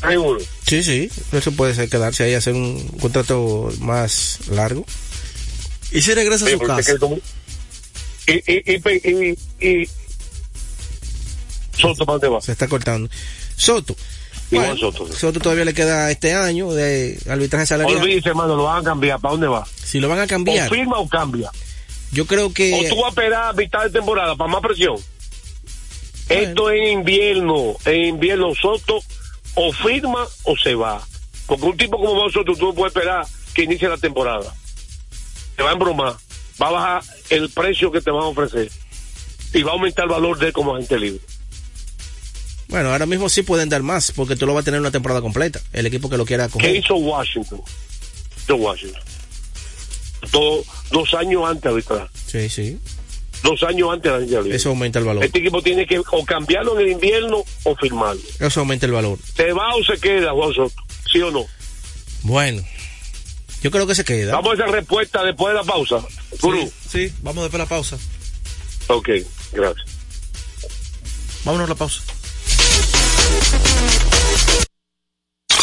[0.00, 0.40] Seguro.
[0.66, 1.10] Sí, sí.
[1.32, 4.84] Eso puede ser quedarse ahí, hacer un contrato más largo.
[5.92, 6.92] Y si regresa a su casa.
[8.26, 9.88] Y, y, y, y, y-
[11.78, 12.40] Soto, ¿para dónde va?
[12.40, 13.08] Se está cortando.
[13.56, 13.96] Soto.
[14.50, 15.12] Bueno, Soto.
[15.12, 18.00] Soto todavía le queda este año de arbitraje salarial.
[18.00, 19.20] Olvídese, hermano, lo van a cambiar.
[19.20, 19.66] ¿Para dónde va?
[19.84, 21.50] Si lo van a cambiar, O firma o cambia.
[22.12, 24.94] yo creo O que tú vas a esperar a mitad de temporada para más presión.
[26.28, 27.74] Esto es invierno.
[27.84, 29.00] En invierno, Soto
[29.54, 31.00] o firma o se va.
[31.46, 34.52] Porque un tipo como vos, Soto, tú no puedes esperar que inicie la temporada.
[35.56, 36.14] Te va a embromar.
[36.60, 38.70] Va a bajar el precio que te van a ofrecer.
[39.52, 41.20] Y va a aumentar el valor de él como agente libre.
[42.68, 45.20] Bueno, ahora mismo sí pueden dar más porque tú lo vas a tener una temporada
[45.20, 45.60] completa.
[45.72, 46.76] El equipo que lo quiera ¿Qué coger.
[46.76, 47.60] hizo Washington?
[48.46, 49.02] De Washington.
[50.30, 52.10] Todo, dos años antes de arbitrar.
[52.26, 52.78] Sí, sí.
[53.42, 54.54] Dos años antes de la.
[54.54, 55.24] Eso aumenta el valor.
[55.24, 58.22] Este equipo tiene que o cambiarlo en el invierno o firmarlo.
[58.40, 59.18] Eso aumenta el valor.
[59.36, 60.74] ¿Se va o se queda, Juan Soto?
[61.12, 61.44] ¿Sí o no?
[62.22, 62.62] Bueno,
[63.62, 64.32] yo creo que se queda.
[64.32, 65.98] Vamos a esa respuesta después de la pausa.
[66.40, 66.60] Gurú.
[66.88, 67.98] Sí, sí, vamos después de la pausa.
[68.88, 69.08] Ok,
[69.52, 69.86] gracias.
[71.44, 72.02] Vámonos a la pausa.
[73.28, 74.05] Thank you.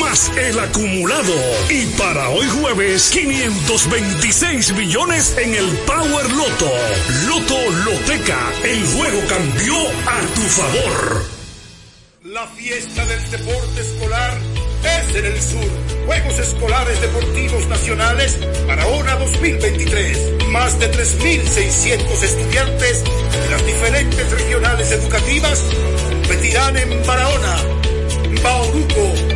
[0.00, 1.34] más el acumulado.
[1.68, 6.70] Y para hoy jueves, 526 millones en el Power Loto.
[7.26, 9.74] Loto Loteca, el juego cambió
[10.06, 11.26] a tu favor.
[12.24, 14.38] La fiesta del deporte escolar
[14.84, 15.70] es en el sur.
[16.06, 20.48] Juegos Escolares Deportivos Nacionales Barahona 2023.
[20.48, 25.62] Más de 3.600 estudiantes de las diferentes regionales educativas
[26.10, 27.56] competirán en Barahona.
[28.42, 29.35] Bauruco,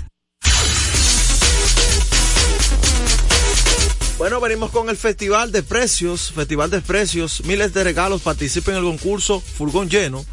[4.21, 8.77] Bueno, venimos con el Festival de Precios, Festival de Precios, miles de regalos, participa en
[8.77, 10.23] el concurso, furgón lleno,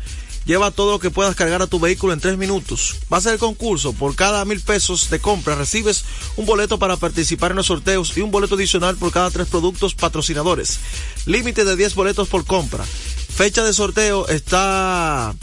[0.45, 2.97] lleva todo lo que puedas cargar a tu vehículo en tres minutos.
[3.11, 6.05] Va a ser el concurso, por cada mil pesos de compra recibes
[6.37, 9.95] un boleto para participar en los sorteos y un boleto adicional por cada tres productos
[9.95, 10.81] patrocinadores.
[11.25, 12.85] Límite de 10 boletos por compra.
[12.85, 15.35] Fecha de sorteo está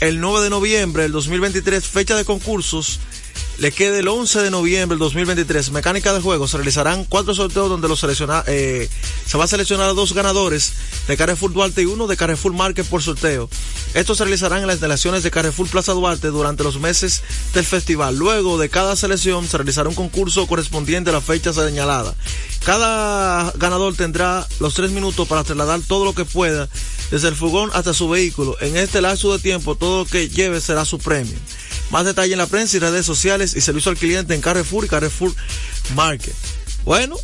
[0.00, 3.00] el 9 de noviembre del 2023, fecha de concursos
[3.60, 5.70] le quede el 11 de noviembre del 2023.
[5.72, 6.48] Mecánica de juego.
[6.48, 7.88] Se realizarán cuatro sorteos donde
[8.46, 8.88] eh,
[9.26, 10.72] se va a seleccionar a dos ganadores
[11.06, 13.50] de Carrefour Duarte y uno de Carrefour Market por sorteo.
[13.92, 18.16] Estos se realizarán en las instalaciones de Carrefour Plaza Duarte durante los meses del festival.
[18.16, 22.14] Luego de cada selección se realizará un concurso correspondiente a la fecha señalada.
[22.64, 26.70] Cada ganador tendrá los tres minutos para trasladar todo lo que pueda
[27.10, 28.56] desde el fugón hasta su vehículo.
[28.62, 31.36] En este lapso de tiempo todo lo que lleve será su premio.
[31.90, 34.88] Más detalle en la prensa y redes sociales y servicio al cliente en Carrefour y
[34.88, 35.34] Carrefour
[35.94, 36.34] Market.
[36.84, 37.16] Bueno,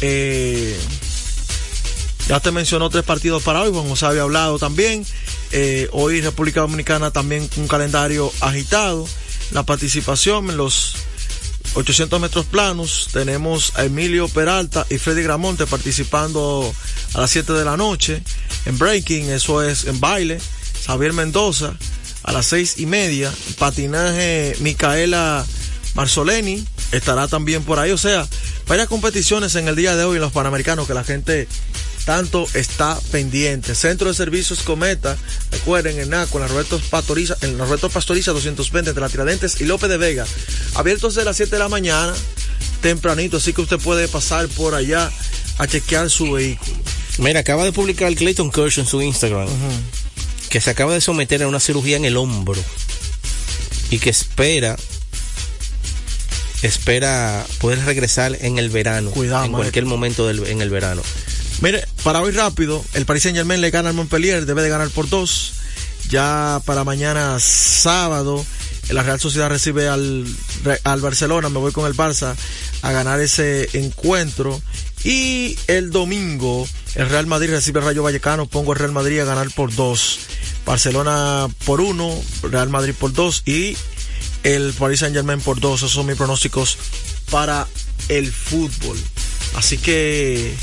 [0.00, 0.78] eh,
[2.28, 5.04] ya te mencionó tres partidos para hoy, Juan José había hablado también.
[5.50, 9.06] Eh, hoy República Dominicana también un calendario agitado.
[9.50, 10.94] La participación en los
[11.74, 13.08] 800 metros planos.
[13.12, 16.72] Tenemos a Emilio Peralta y Freddy Gramonte participando
[17.14, 18.22] a las 7 de la noche.
[18.66, 20.40] En breaking, eso es en baile.
[20.86, 21.74] Xavier Mendoza
[22.22, 23.32] a las seis y media.
[23.58, 25.44] Patinaje Micaela
[25.94, 27.90] Marzoleni estará también por ahí.
[27.90, 28.26] O sea,
[28.66, 31.48] varias competiciones en el día de hoy en los Panamericanos que la gente
[32.04, 33.74] tanto está pendiente.
[33.74, 35.16] Centro de Servicios Cometa,
[35.50, 39.60] recuerden, en NACO, en la Roberto Pastoriza, en la Roberto Pastoriza 220 entre la Tiradentes
[39.60, 40.26] y López de Vega.
[40.74, 42.12] Abiertos de las 7 de la mañana,
[42.80, 45.10] tempranito, así que usted puede pasar por allá
[45.58, 46.72] a chequear su vehículo.
[47.18, 49.48] Mira, acaba de publicar Clayton Kershaw en su Instagram
[50.52, 52.62] que se acaba de someter a una cirugía en el hombro
[53.90, 54.76] y que espera
[56.60, 61.00] espera poder regresar en el verano, Cuidado, en cualquier momento del, en el verano.
[61.62, 64.90] Mire, para hoy rápido, el Paris Saint Germain le gana al Montpellier, debe de ganar
[64.90, 65.54] por dos.
[66.10, 68.44] Ya para mañana sábado,
[68.90, 70.26] la Real Sociedad recibe al,
[70.84, 72.36] al Barcelona, me voy con el Barça
[72.82, 74.60] a ganar ese encuentro.
[75.04, 79.24] Y el domingo, el Real Madrid recibe al Rayo Vallecano, pongo el Real Madrid a
[79.24, 80.20] ganar por dos.
[80.64, 82.12] Barcelona por uno,
[82.42, 83.76] Real Madrid por dos y
[84.44, 85.80] el Paris Saint Germain por dos.
[85.80, 86.78] Esos son mis pronósticos
[87.30, 87.66] para
[88.08, 88.96] el fútbol.
[89.56, 90.54] Así que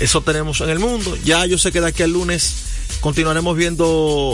[0.00, 1.16] eso tenemos en el mundo.
[1.24, 2.54] Ya yo sé que de aquí al lunes
[3.00, 3.84] continuaremos viendo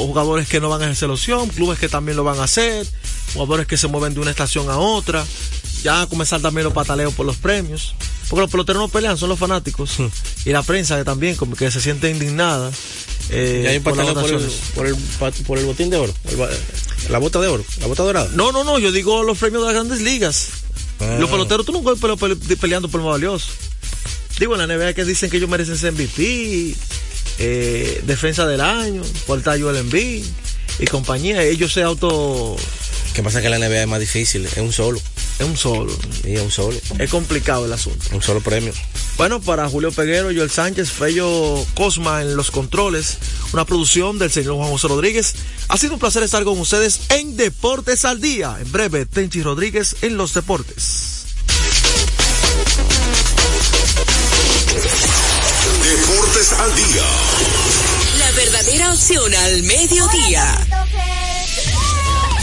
[0.07, 2.87] jugadores que no van a ejercer opción, clubes que también lo van a hacer,
[3.35, 5.25] jugadores que se mueven de una estación a otra.
[5.85, 7.95] Ya a comenzar también los pataleos por los premios.
[8.29, 9.97] Porque los peloteros no pelean, son los fanáticos.
[10.47, 12.73] y la prensa que también como que se siente indignada.
[13.31, 14.97] Eh, ¿Y hay un por por el, por, el,
[15.45, 16.39] por el botín de oro, el
[17.11, 18.31] la bota de oro, la bota dorada.
[18.35, 20.49] No, no, no, yo digo los premios de las grandes ligas.
[21.01, 21.17] Ah.
[21.21, 23.49] Los peloteros, tú nunca ves pele- pele- peleando por lo más valioso.
[24.39, 26.75] Digo, en la NBA que dicen que ellos merecen ser MVP,
[27.39, 30.25] eh, defensa del año, por el Embiid
[30.79, 31.43] y compañía.
[31.43, 32.57] Ellos se auto...
[33.15, 35.01] Que pasa que la NBA es más difícil, es un solo.
[35.39, 35.93] Es un solo.
[36.23, 36.79] Sí, es un solo.
[36.99, 38.05] Es complicado el asunto.
[38.13, 38.73] Un solo premio.
[39.17, 43.19] Bueno, para Julio Peguero, Joel Sánchez, Fello Cosma en los controles,
[43.53, 45.35] una producción del señor Juan José Rodríguez.
[45.69, 48.57] Ha sido un placer estar con ustedes en Deportes al Día.
[48.61, 51.25] En breve, Tenchi Rodríguez en los deportes.
[55.83, 57.03] Deportes al día.
[58.19, 60.67] La verdadera opción al mediodía.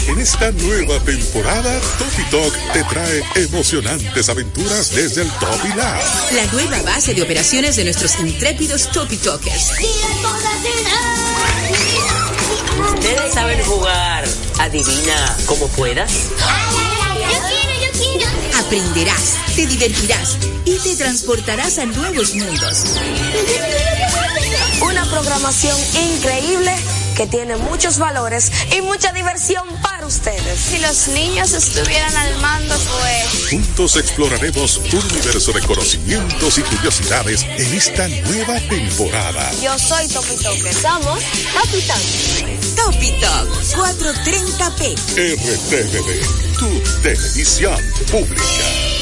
[0.08, 6.02] En esta nueva temporada, Topi Talk te trae emocionantes aventuras desde el Topi Lab.
[6.32, 9.70] La nueva base de operaciones de nuestros intrépidos Topi Talkers.
[12.94, 14.24] Ustedes saben jugar.
[14.58, 16.12] Adivina cómo puedas.
[18.58, 22.84] Aprenderás, te divertirás y te transportarás a nuevos mundos.
[24.80, 26.74] Una programación increíble
[27.22, 30.58] que tiene muchos valores y mucha diversión para ustedes.
[30.58, 33.48] Si los niños estuvieran al mando, pues...
[33.48, 39.52] Juntos exploraremos un universo de conocimientos y curiosidades en esta nueva temporada.
[39.62, 40.74] Yo soy Topi Toker.
[40.74, 41.20] Somos
[41.52, 41.82] Topi
[42.74, 44.96] Topi Top 430p.
[45.14, 47.78] RTVD, tu televisión
[48.10, 49.01] pública.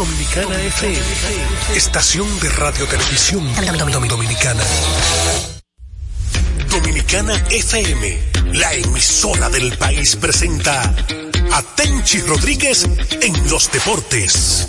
[0.00, 3.46] Dominicana FM, estación de radio televisión
[4.08, 4.62] dominicana.
[6.70, 8.18] Dominicana FM,
[8.54, 10.94] la emisora del país presenta
[11.52, 12.88] a Tenchi Rodríguez
[13.20, 14.68] en los deportes.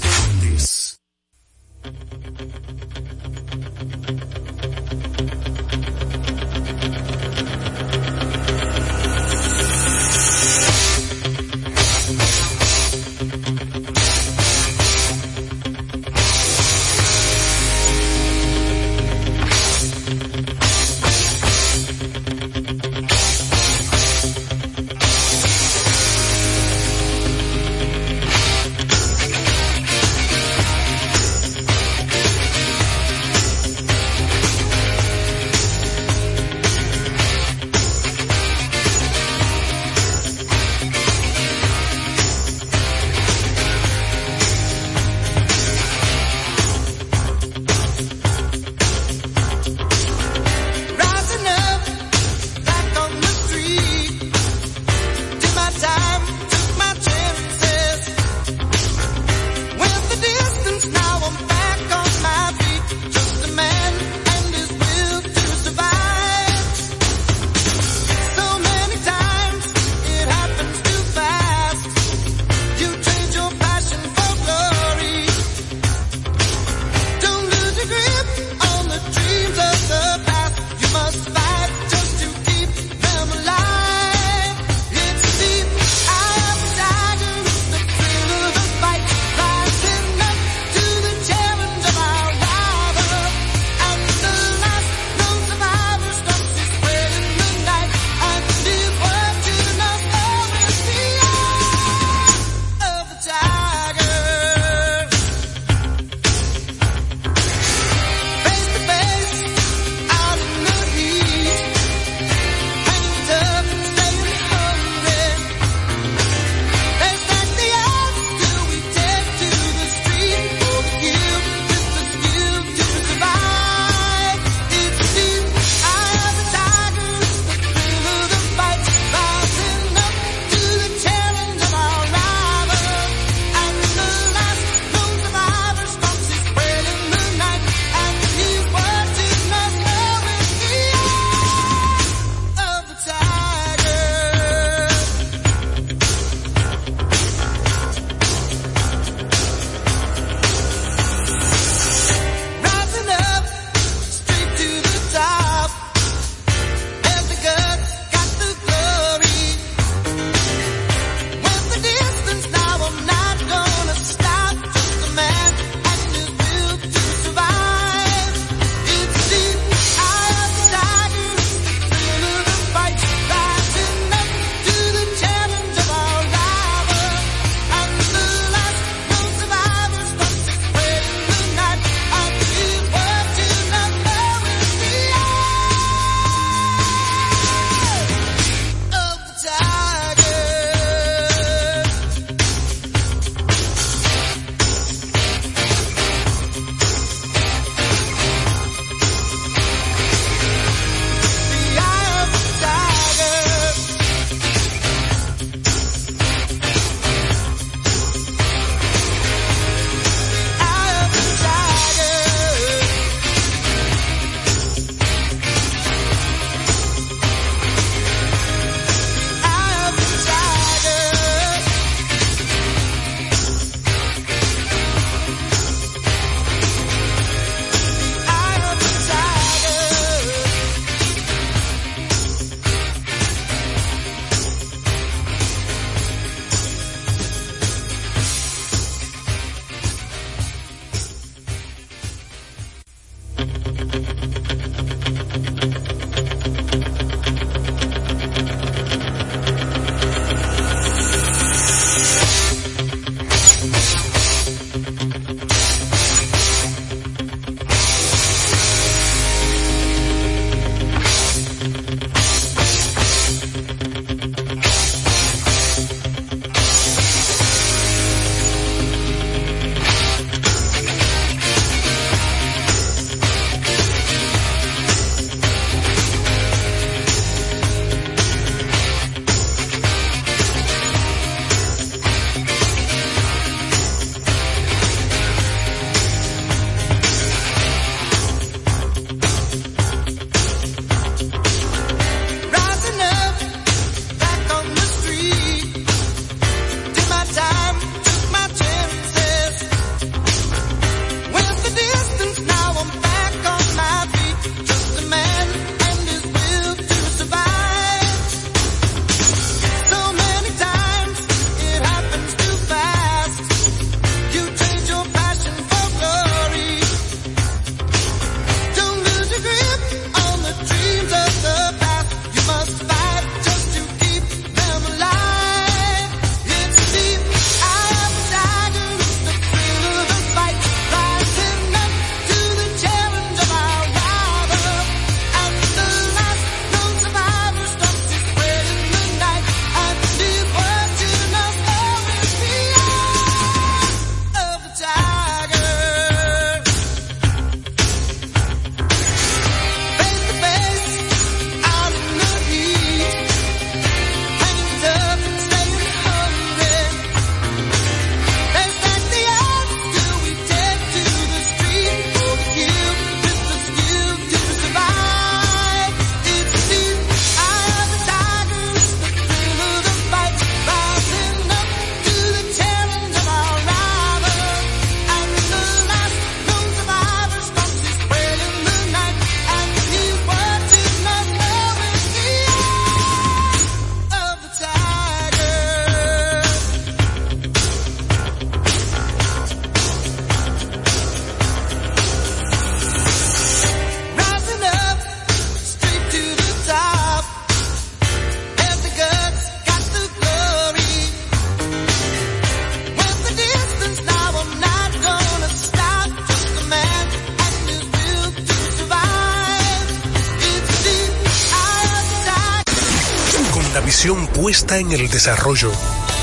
[414.71, 415.69] En el Desarrollo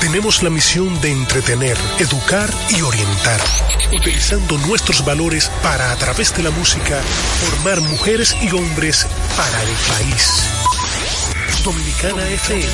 [0.01, 3.39] tenemos la misión de entretener, educar y orientar,
[3.93, 6.99] utilizando nuestros valores para, a través de la música,
[7.45, 9.05] formar mujeres y hombres
[9.37, 10.49] para el país.
[11.63, 12.67] Dominicana FM,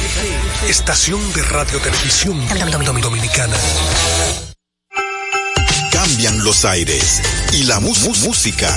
[0.70, 2.40] estación de radio televisión
[3.02, 3.58] dominicana.
[5.92, 7.22] Cambian los aires
[7.52, 8.70] y la música.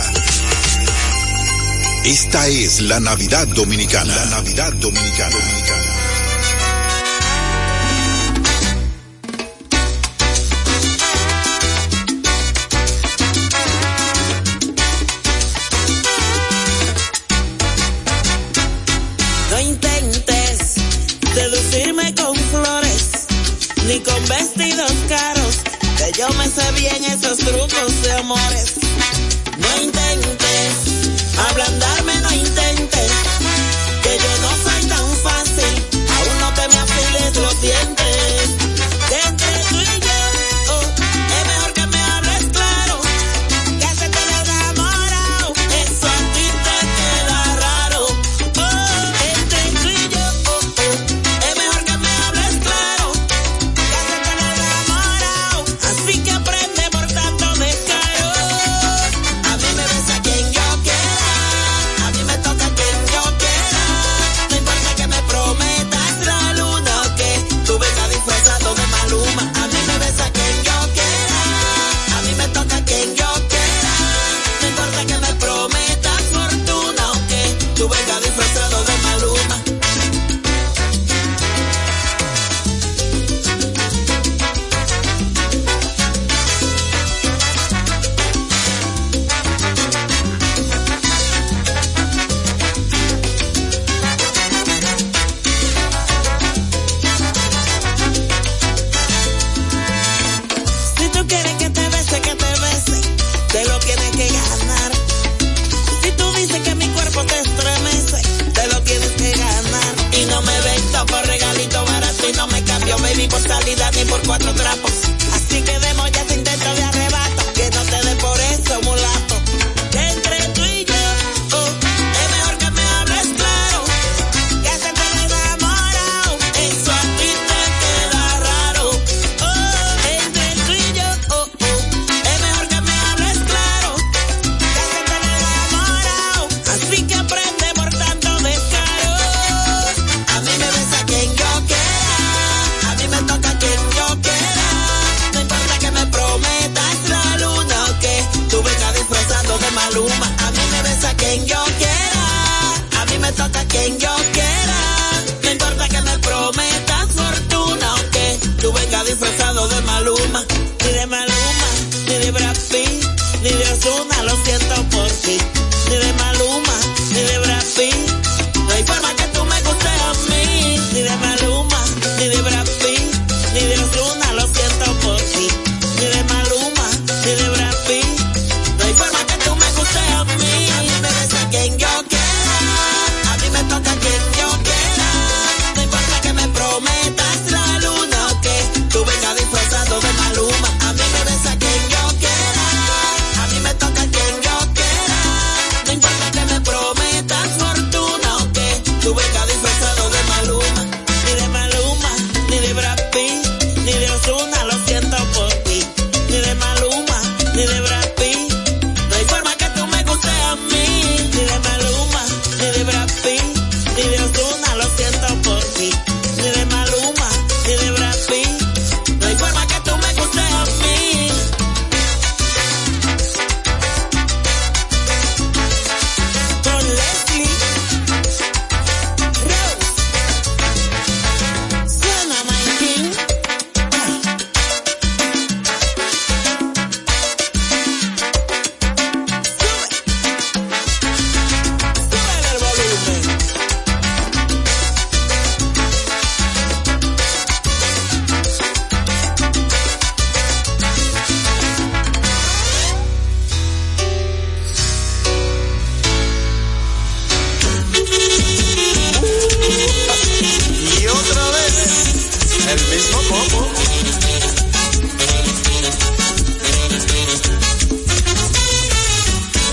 [2.05, 4.17] Esta es la Navidad Dominicana.
[4.17, 5.88] La Navidad Dominicana.
[23.89, 25.55] ni con vestidos caros,
[25.97, 28.75] que yo me sé bien esos trucos de amores.
[29.57, 30.75] No intentes
[31.51, 33.11] ablandarme, no intentes,
[34.03, 35.73] que yo no soy tan fácil,
[36.17, 38.08] aún no te me afiles los dientes.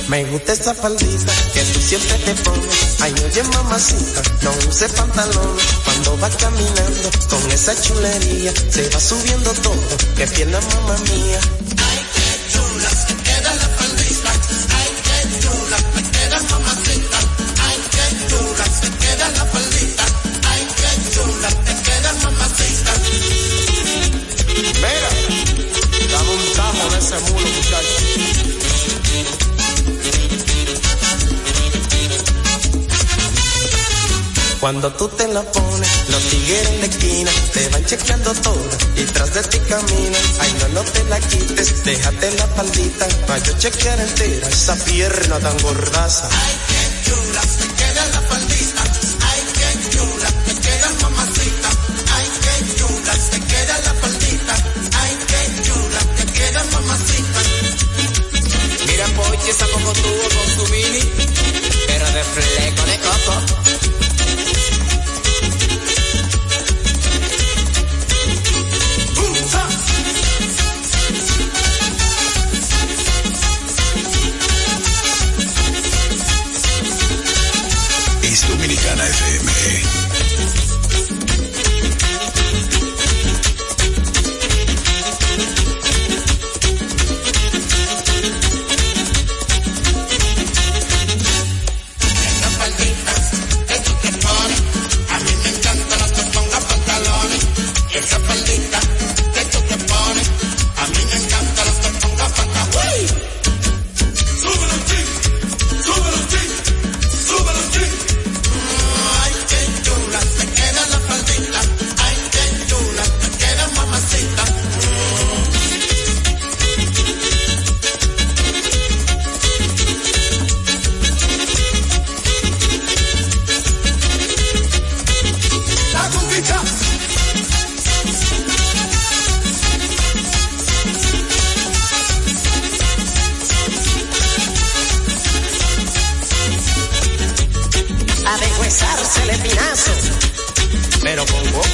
[0.07, 3.01] Me gusta esa faldita que tú siempre te pones.
[3.01, 5.57] Ay, oye, mamacita, no use pantalón.
[5.83, 9.97] Cuando va caminando con esa chulería, se va subiendo todo.
[10.15, 11.39] Que pierna, mamá mía.
[11.89, 14.31] Ay, qué chula, se queda la faldita.
[14.77, 17.19] Ay, qué chula, me queda mamacita.
[17.65, 20.05] Ay, qué chula, se queda la faldita.
[20.51, 22.93] Ay, qué chula, te queda mamacita.
[24.83, 25.09] Mira,
[26.11, 28.14] dame un tajo de ese mulo, muchacho.
[34.65, 39.03] Cuando tú te la pones, los tigres en la esquina te van chequeando todo y
[39.03, 40.21] tras de ti caminan.
[40.39, 45.37] Ay, no, no te la quites, déjate la faldita para yo chequear entera esa pierna
[45.37, 46.27] tan gordaza.
[46.31, 48.83] Ay, qué chula, se queda la faldita.
[49.29, 51.69] Ay, qué chula, te queda mamacita.
[52.15, 54.55] Ay, qué chula, se queda la faldita.
[54.97, 57.39] Ay, qué chula, te queda mamacita.
[58.87, 61.01] Mira, Pochi, esa coco tuvo con su mini,
[61.85, 63.64] pero de fleco de coco.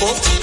[0.02, 0.41] Pero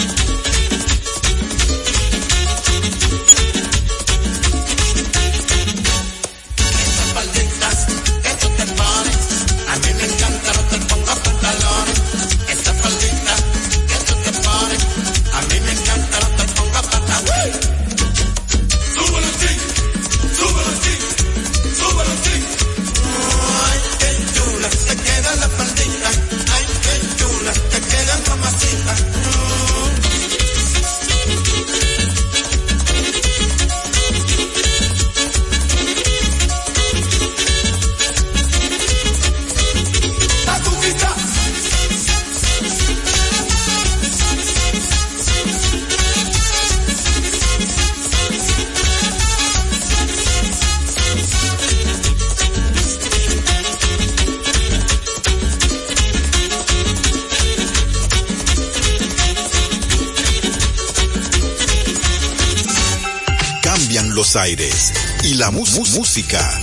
[65.51, 66.61] la música.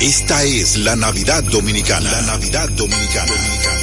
[0.00, 2.10] Esta es la Navidad Dominicana.
[2.10, 3.75] La Navidad Dominicana.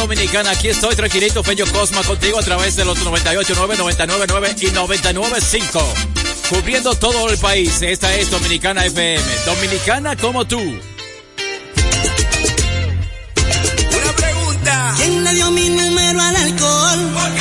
[0.00, 0.50] Dominicana.
[0.52, 5.82] Aquí estoy tranquilito, Peño Cosma, contigo a través de los 98.9, 99.9 y 99.5.
[6.48, 7.80] Cubriendo todo el país.
[7.82, 9.22] Esta es Dominicana FM.
[9.44, 10.58] Dominicana como tú.
[10.58, 10.80] Una
[14.16, 14.94] pregunta.
[14.96, 17.39] ¿Quién le dio mi número al alcohol?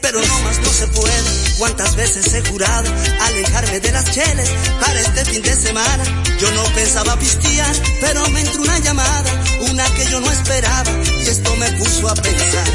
[0.00, 1.58] Pero no más no se puede.
[1.58, 2.88] Cuántas veces he jurado
[3.22, 4.48] alejarme de las cheles
[4.80, 6.04] para este fin de semana.
[6.38, 10.90] Yo no pensaba pistear, pero me entró una llamada, una que yo no esperaba,
[11.24, 12.68] y esto me puso a pensar.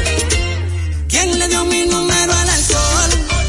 [1.08, 3.43] ¿Quién le dio mi número al alcohol?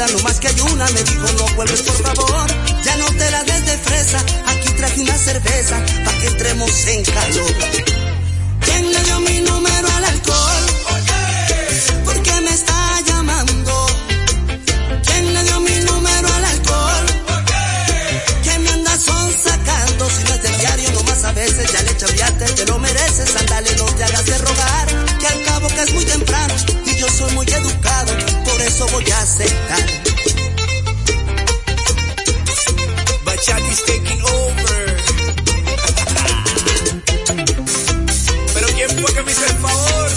[0.00, 0.86] Vida, no más que hay una.
[0.90, 2.46] Me dijo no vuelves por favor,
[2.84, 4.18] ya no te la des de fresa.
[4.46, 7.54] Aquí traje una cerveza pa' que entremos en calor.
[8.60, 10.64] ¿Quién le dio mi número al alcohol?
[12.04, 13.86] ¿Por qué me está llamando?
[15.04, 17.06] ¿Quién le dio mi número al alcohol?
[18.44, 20.10] ¿Qué me anda son sacando?
[20.10, 23.76] Si no es del diario, nomás a veces ya le chaviaste, te lo mereces, andale,
[23.76, 24.86] no te hagas de rogar.
[25.20, 26.54] Que al cabo que es muy temprano
[26.86, 27.89] y yo soy muy educado,
[28.88, 29.86] voy a aceptar.
[33.24, 34.96] Bachati's taking over.
[38.54, 40.10] Pero ¿quién fue que me hizo el favor?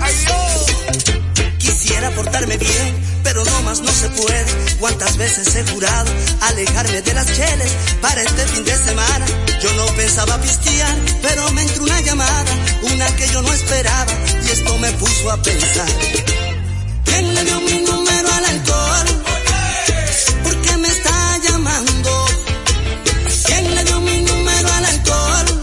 [0.00, 1.56] ¡Ay Dios!
[1.58, 4.76] Quisiera portarme bien, pero no más no se puede.
[4.78, 9.26] Cuántas veces he jurado alejarme de las cheles para este fin de semana.
[9.62, 12.52] Yo no pensaba pistear, pero me entró una llamada,
[12.82, 14.12] una que yo no esperaba,
[14.44, 15.88] y esto me puso a pensar.
[17.20, 19.06] ¿Quién le dio mi número al alcohol?
[20.42, 22.26] ¿Por qué me está llamando?
[23.44, 25.62] ¿Quién le dio mi número al alcohol?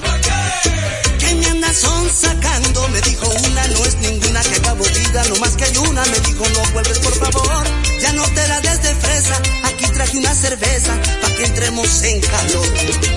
[1.18, 2.88] ¿Qué me anda son sacando?
[2.90, 6.06] Me dijo una, no es ninguna que acabo vida, no más que hay una.
[6.06, 7.64] Me dijo no vuelves por favor,
[8.02, 9.42] ya no te la des de fresa.
[9.64, 10.94] Aquí traje una cerveza
[11.24, 13.17] pa' que entremos en calor.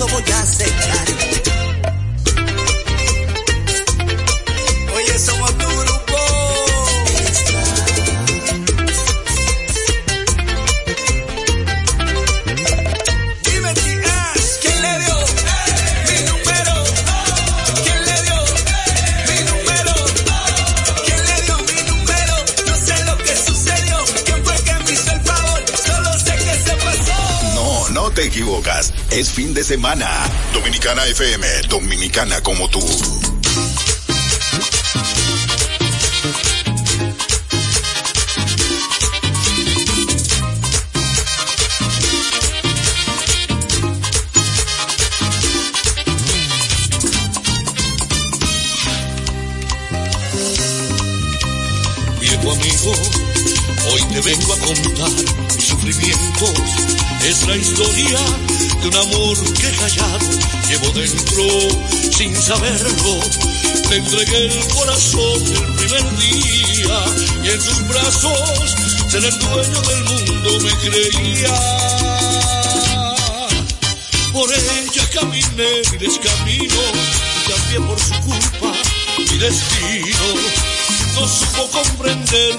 [0.00, 1.29] Eso voy a aceptar.
[29.10, 30.08] Es fin de semana.
[30.52, 32.80] Dominicana FM, Dominicana como tú.
[58.90, 60.18] Un amor que callado
[60.68, 61.44] llevo dentro
[62.10, 63.20] sin saberlo.
[63.88, 67.04] Te entregué el corazón el primer día
[67.44, 68.76] y en tus brazos
[69.08, 71.54] ser el dueño del mundo me creía.
[74.32, 76.80] Por ella caminé mi descamino
[77.36, 78.72] y cambié por su culpa
[79.18, 80.26] mi destino.
[81.14, 82.56] No supo comprender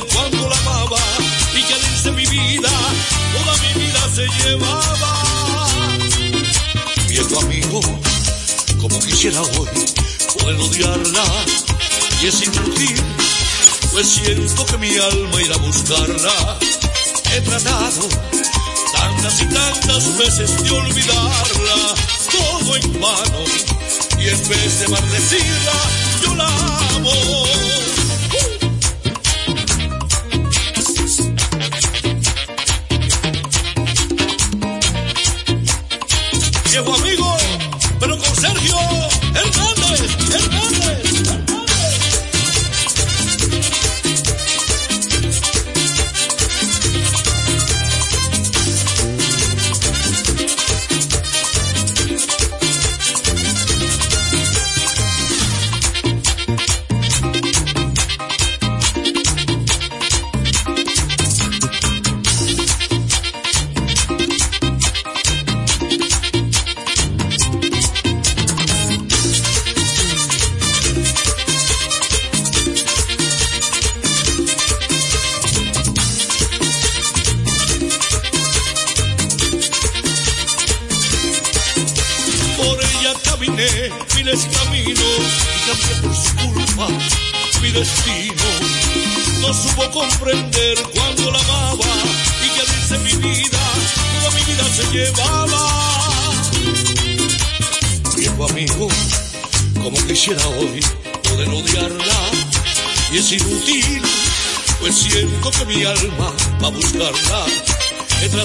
[9.22, 9.69] quisiera hoy
[10.41, 11.24] puedo odiarla
[12.24, 13.03] y es inútil,
[13.91, 16.57] pues siento que mi alma irá a buscarla.
[17.32, 18.09] He tratado
[18.93, 21.95] tantas y tantas veces de olvidarla,
[22.32, 23.45] todo en vano,
[24.17, 25.74] y en vez de maldecirla,
[26.24, 26.47] yo la
[26.95, 27.11] amo.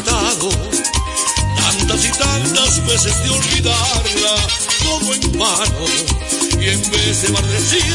[0.04, 4.36] tantas y tantas veces de olvidarla,
[4.82, 5.86] todo en vano,
[6.60, 7.85] y en vez de maldecir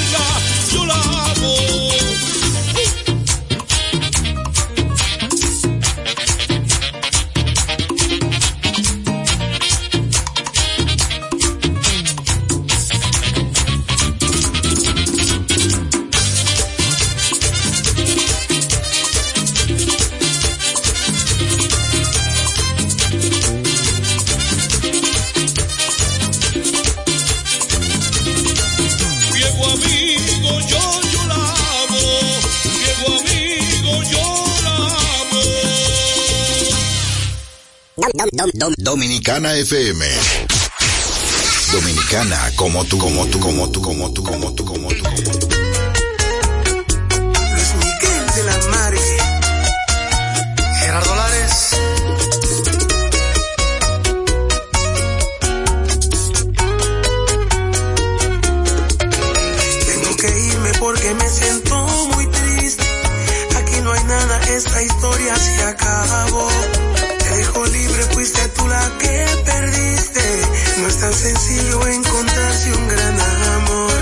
[39.22, 40.04] Dominicana FM.
[41.72, 45.04] Dominicana como tú, como tú, como tú, como tú, como tú, como tú.
[45.04, 45.71] Como tú.
[71.62, 73.94] vacío encontrarse un gran amor.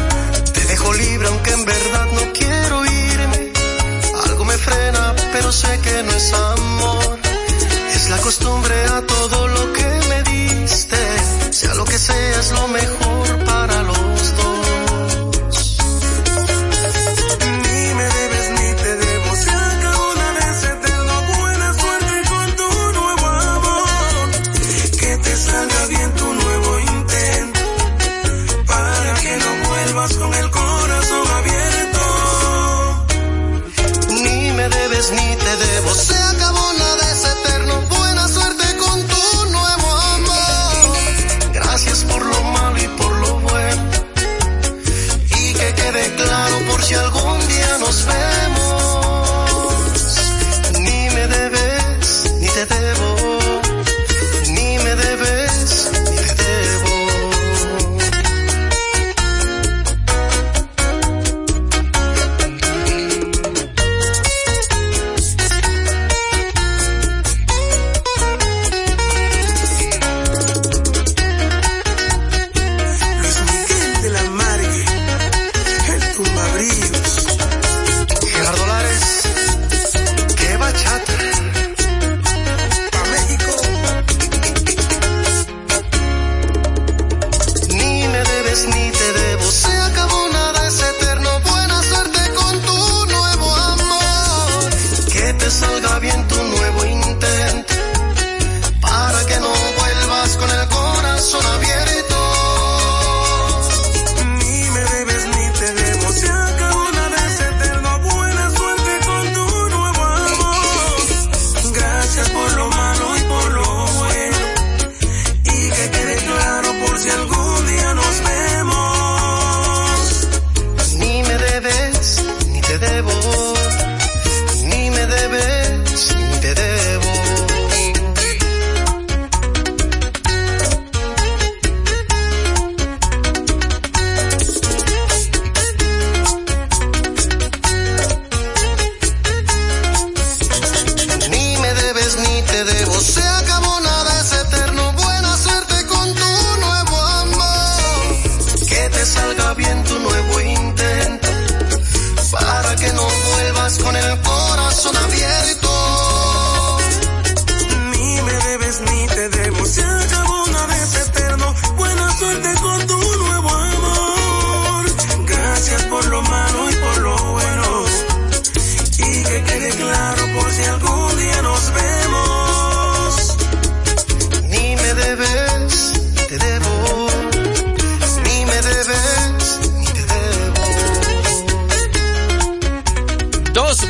[0.53, 3.53] Te dejo libre aunque en verdad no quiero irme.
[4.25, 7.19] Algo me frena, pero sé que no es amor.
[7.95, 10.97] Es la costumbre a todo lo que me diste.
[11.51, 12.78] Sea lo que sea, es lo mejor.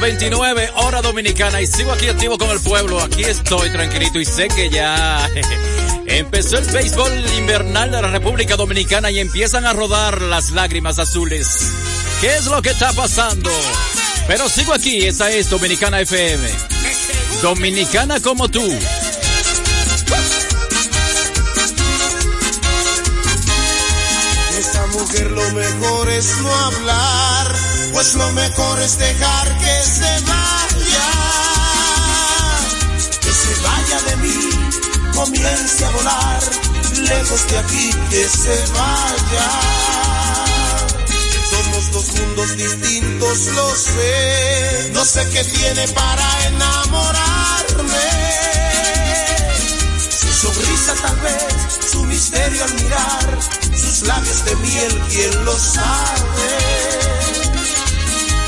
[0.09, 2.99] 229 hora dominicana y sigo aquí activo con el pueblo.
[2.99, 5.29] Aquí estoy tranquilito y sé que ya
[6.07, 11.73] empezó el béisbol invernal de la República Dominicana y empiezan a rodar las lágrimas azules.
[12.21, 13.51] ¿Qué es lo que está pasando?
[14.25, 16.49] Pero sigo aquí, esa es Dominicana FM.
[17.43, 18.67] Dominicana como tú.
[24.57, 27.55] Esta mujer lo mejor es no hablar,
[27.93, 31.11] pues lo mejor es dejar que se vaya.
[33.21, 34.49] Que se vaya de mí,
[35.13, 36.41] comience a volar,
[36.95, 39.49] lejos de aquí, que se vaya.
[41.49, 44.91] Somos dos mundos distintos, lo sé.
[44.93, 48.09] No sé qué tiene para enamorarme.
[49.97, 53.39] Su sonrisa tal vez, su misterio al mirar,
[53.75, 56.78] sus labios de miel, quién lo sabe.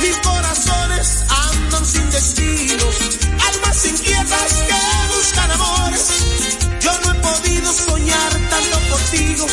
[0.01, 2.95] Mil corazones andan sin destinos,
[3.47, 6.07] almas inquietas que buscan amores.
[6.79, 9.45] Yo no he podido soñar tanto contigo,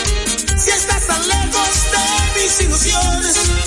[0.56, 3.57] si estás tan lejos de mis ilusiones.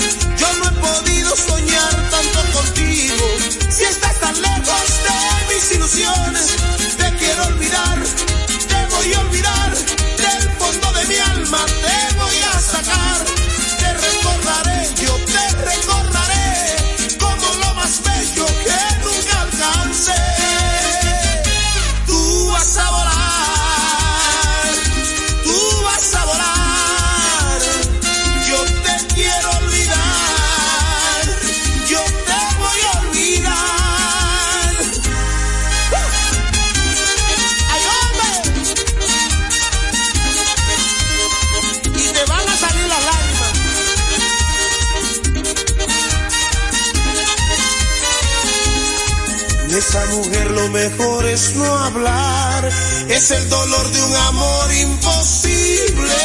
[49.82, 52.70] Esa mujer lo mejor es no hablar,
[53.10, 56.18] es el dolor de un amor imposible.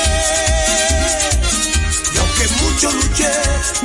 [2.12, 3.32] Y aunque mucho luché,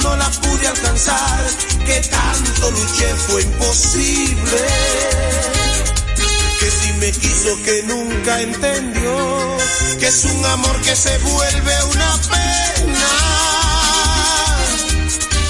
[0.04, 1.46] no la pude alcanzar,
[1.86, 4.62] que tanto luché fue imposible.
[6.60, 9.58] Que si me quiso que nunca entendió,
[10.00, 13.12] que es un amor que se vuelve una pena.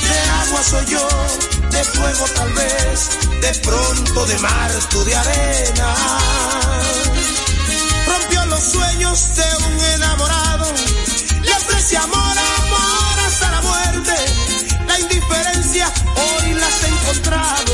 [0.07, 1.07] De agua soy yo,
[1.71, 3.09] de fuego tal vez,
[3.41, 5.95] de pronto de mar tú de arena.
[8.07, 10.73] Rompió los sueños de un enamorado,
[11.41, 14.15] le ofrece amor, amor hasta la muerte.
[14.87, 17.70] La indiferencia hoy las he encontrado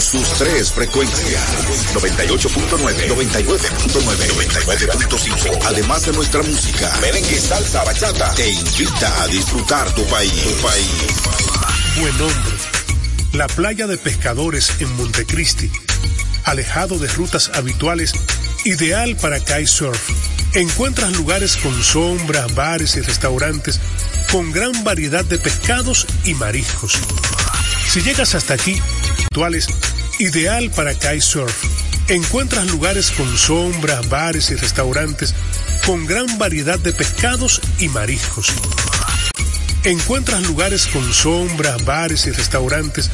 [0.00, 1.42] sus tres frecuencias,
[1.94, 4.28] 98.9, 99.9,
[4.64, 10.50] 99.5, además de nuestra música, merengue, salsa, bachata, te invita a disfrutar tu país, tu
[10.62, 10.88] país.
[12.00, 12.52] Buen nombre.
[13.32, 15.70] La playa de pescadores en Montecristi,
[16.44, 18.12] alejado de rutas habituales,
[18.64, 20.10] ideal para kitesurf.
[20.54, 23.80] Encuentras lugares con sombras, bares y restaurantes
[24.32, 26.98] con gran variedad de pescados y mariscos.
[27.88, 28.80] Si llegas hasta aquí,
[29.38, 29.68] actuales,
[30.18, 31.64] ideal para kitesurf.
[32.08, 35.34] Encuentras lugares con sombras, bares y restaurantes
[35.86, 38.48] con gran variedad de pescados y mariscos.
[39.84, 43.10] Encuentras lugares con sombras, bares y restaurantes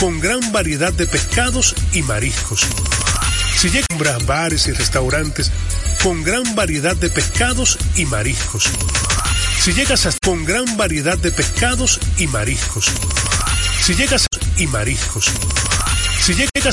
[0.00, 2.66] con gran variedad de pescados y mariscos.
[3.56, 5.50] Si llegas bares y restaurantes
[6.02, 8.64] con gran variedad de pescados y mariscos.
[9.60, 12.86] Si llegas hasta con gran variedad de pescados y mariscos.
[13.82, 14.26] Si llegas
[14.58, 15.30] y mariscos.
[16.26, 16.72] Si llegas a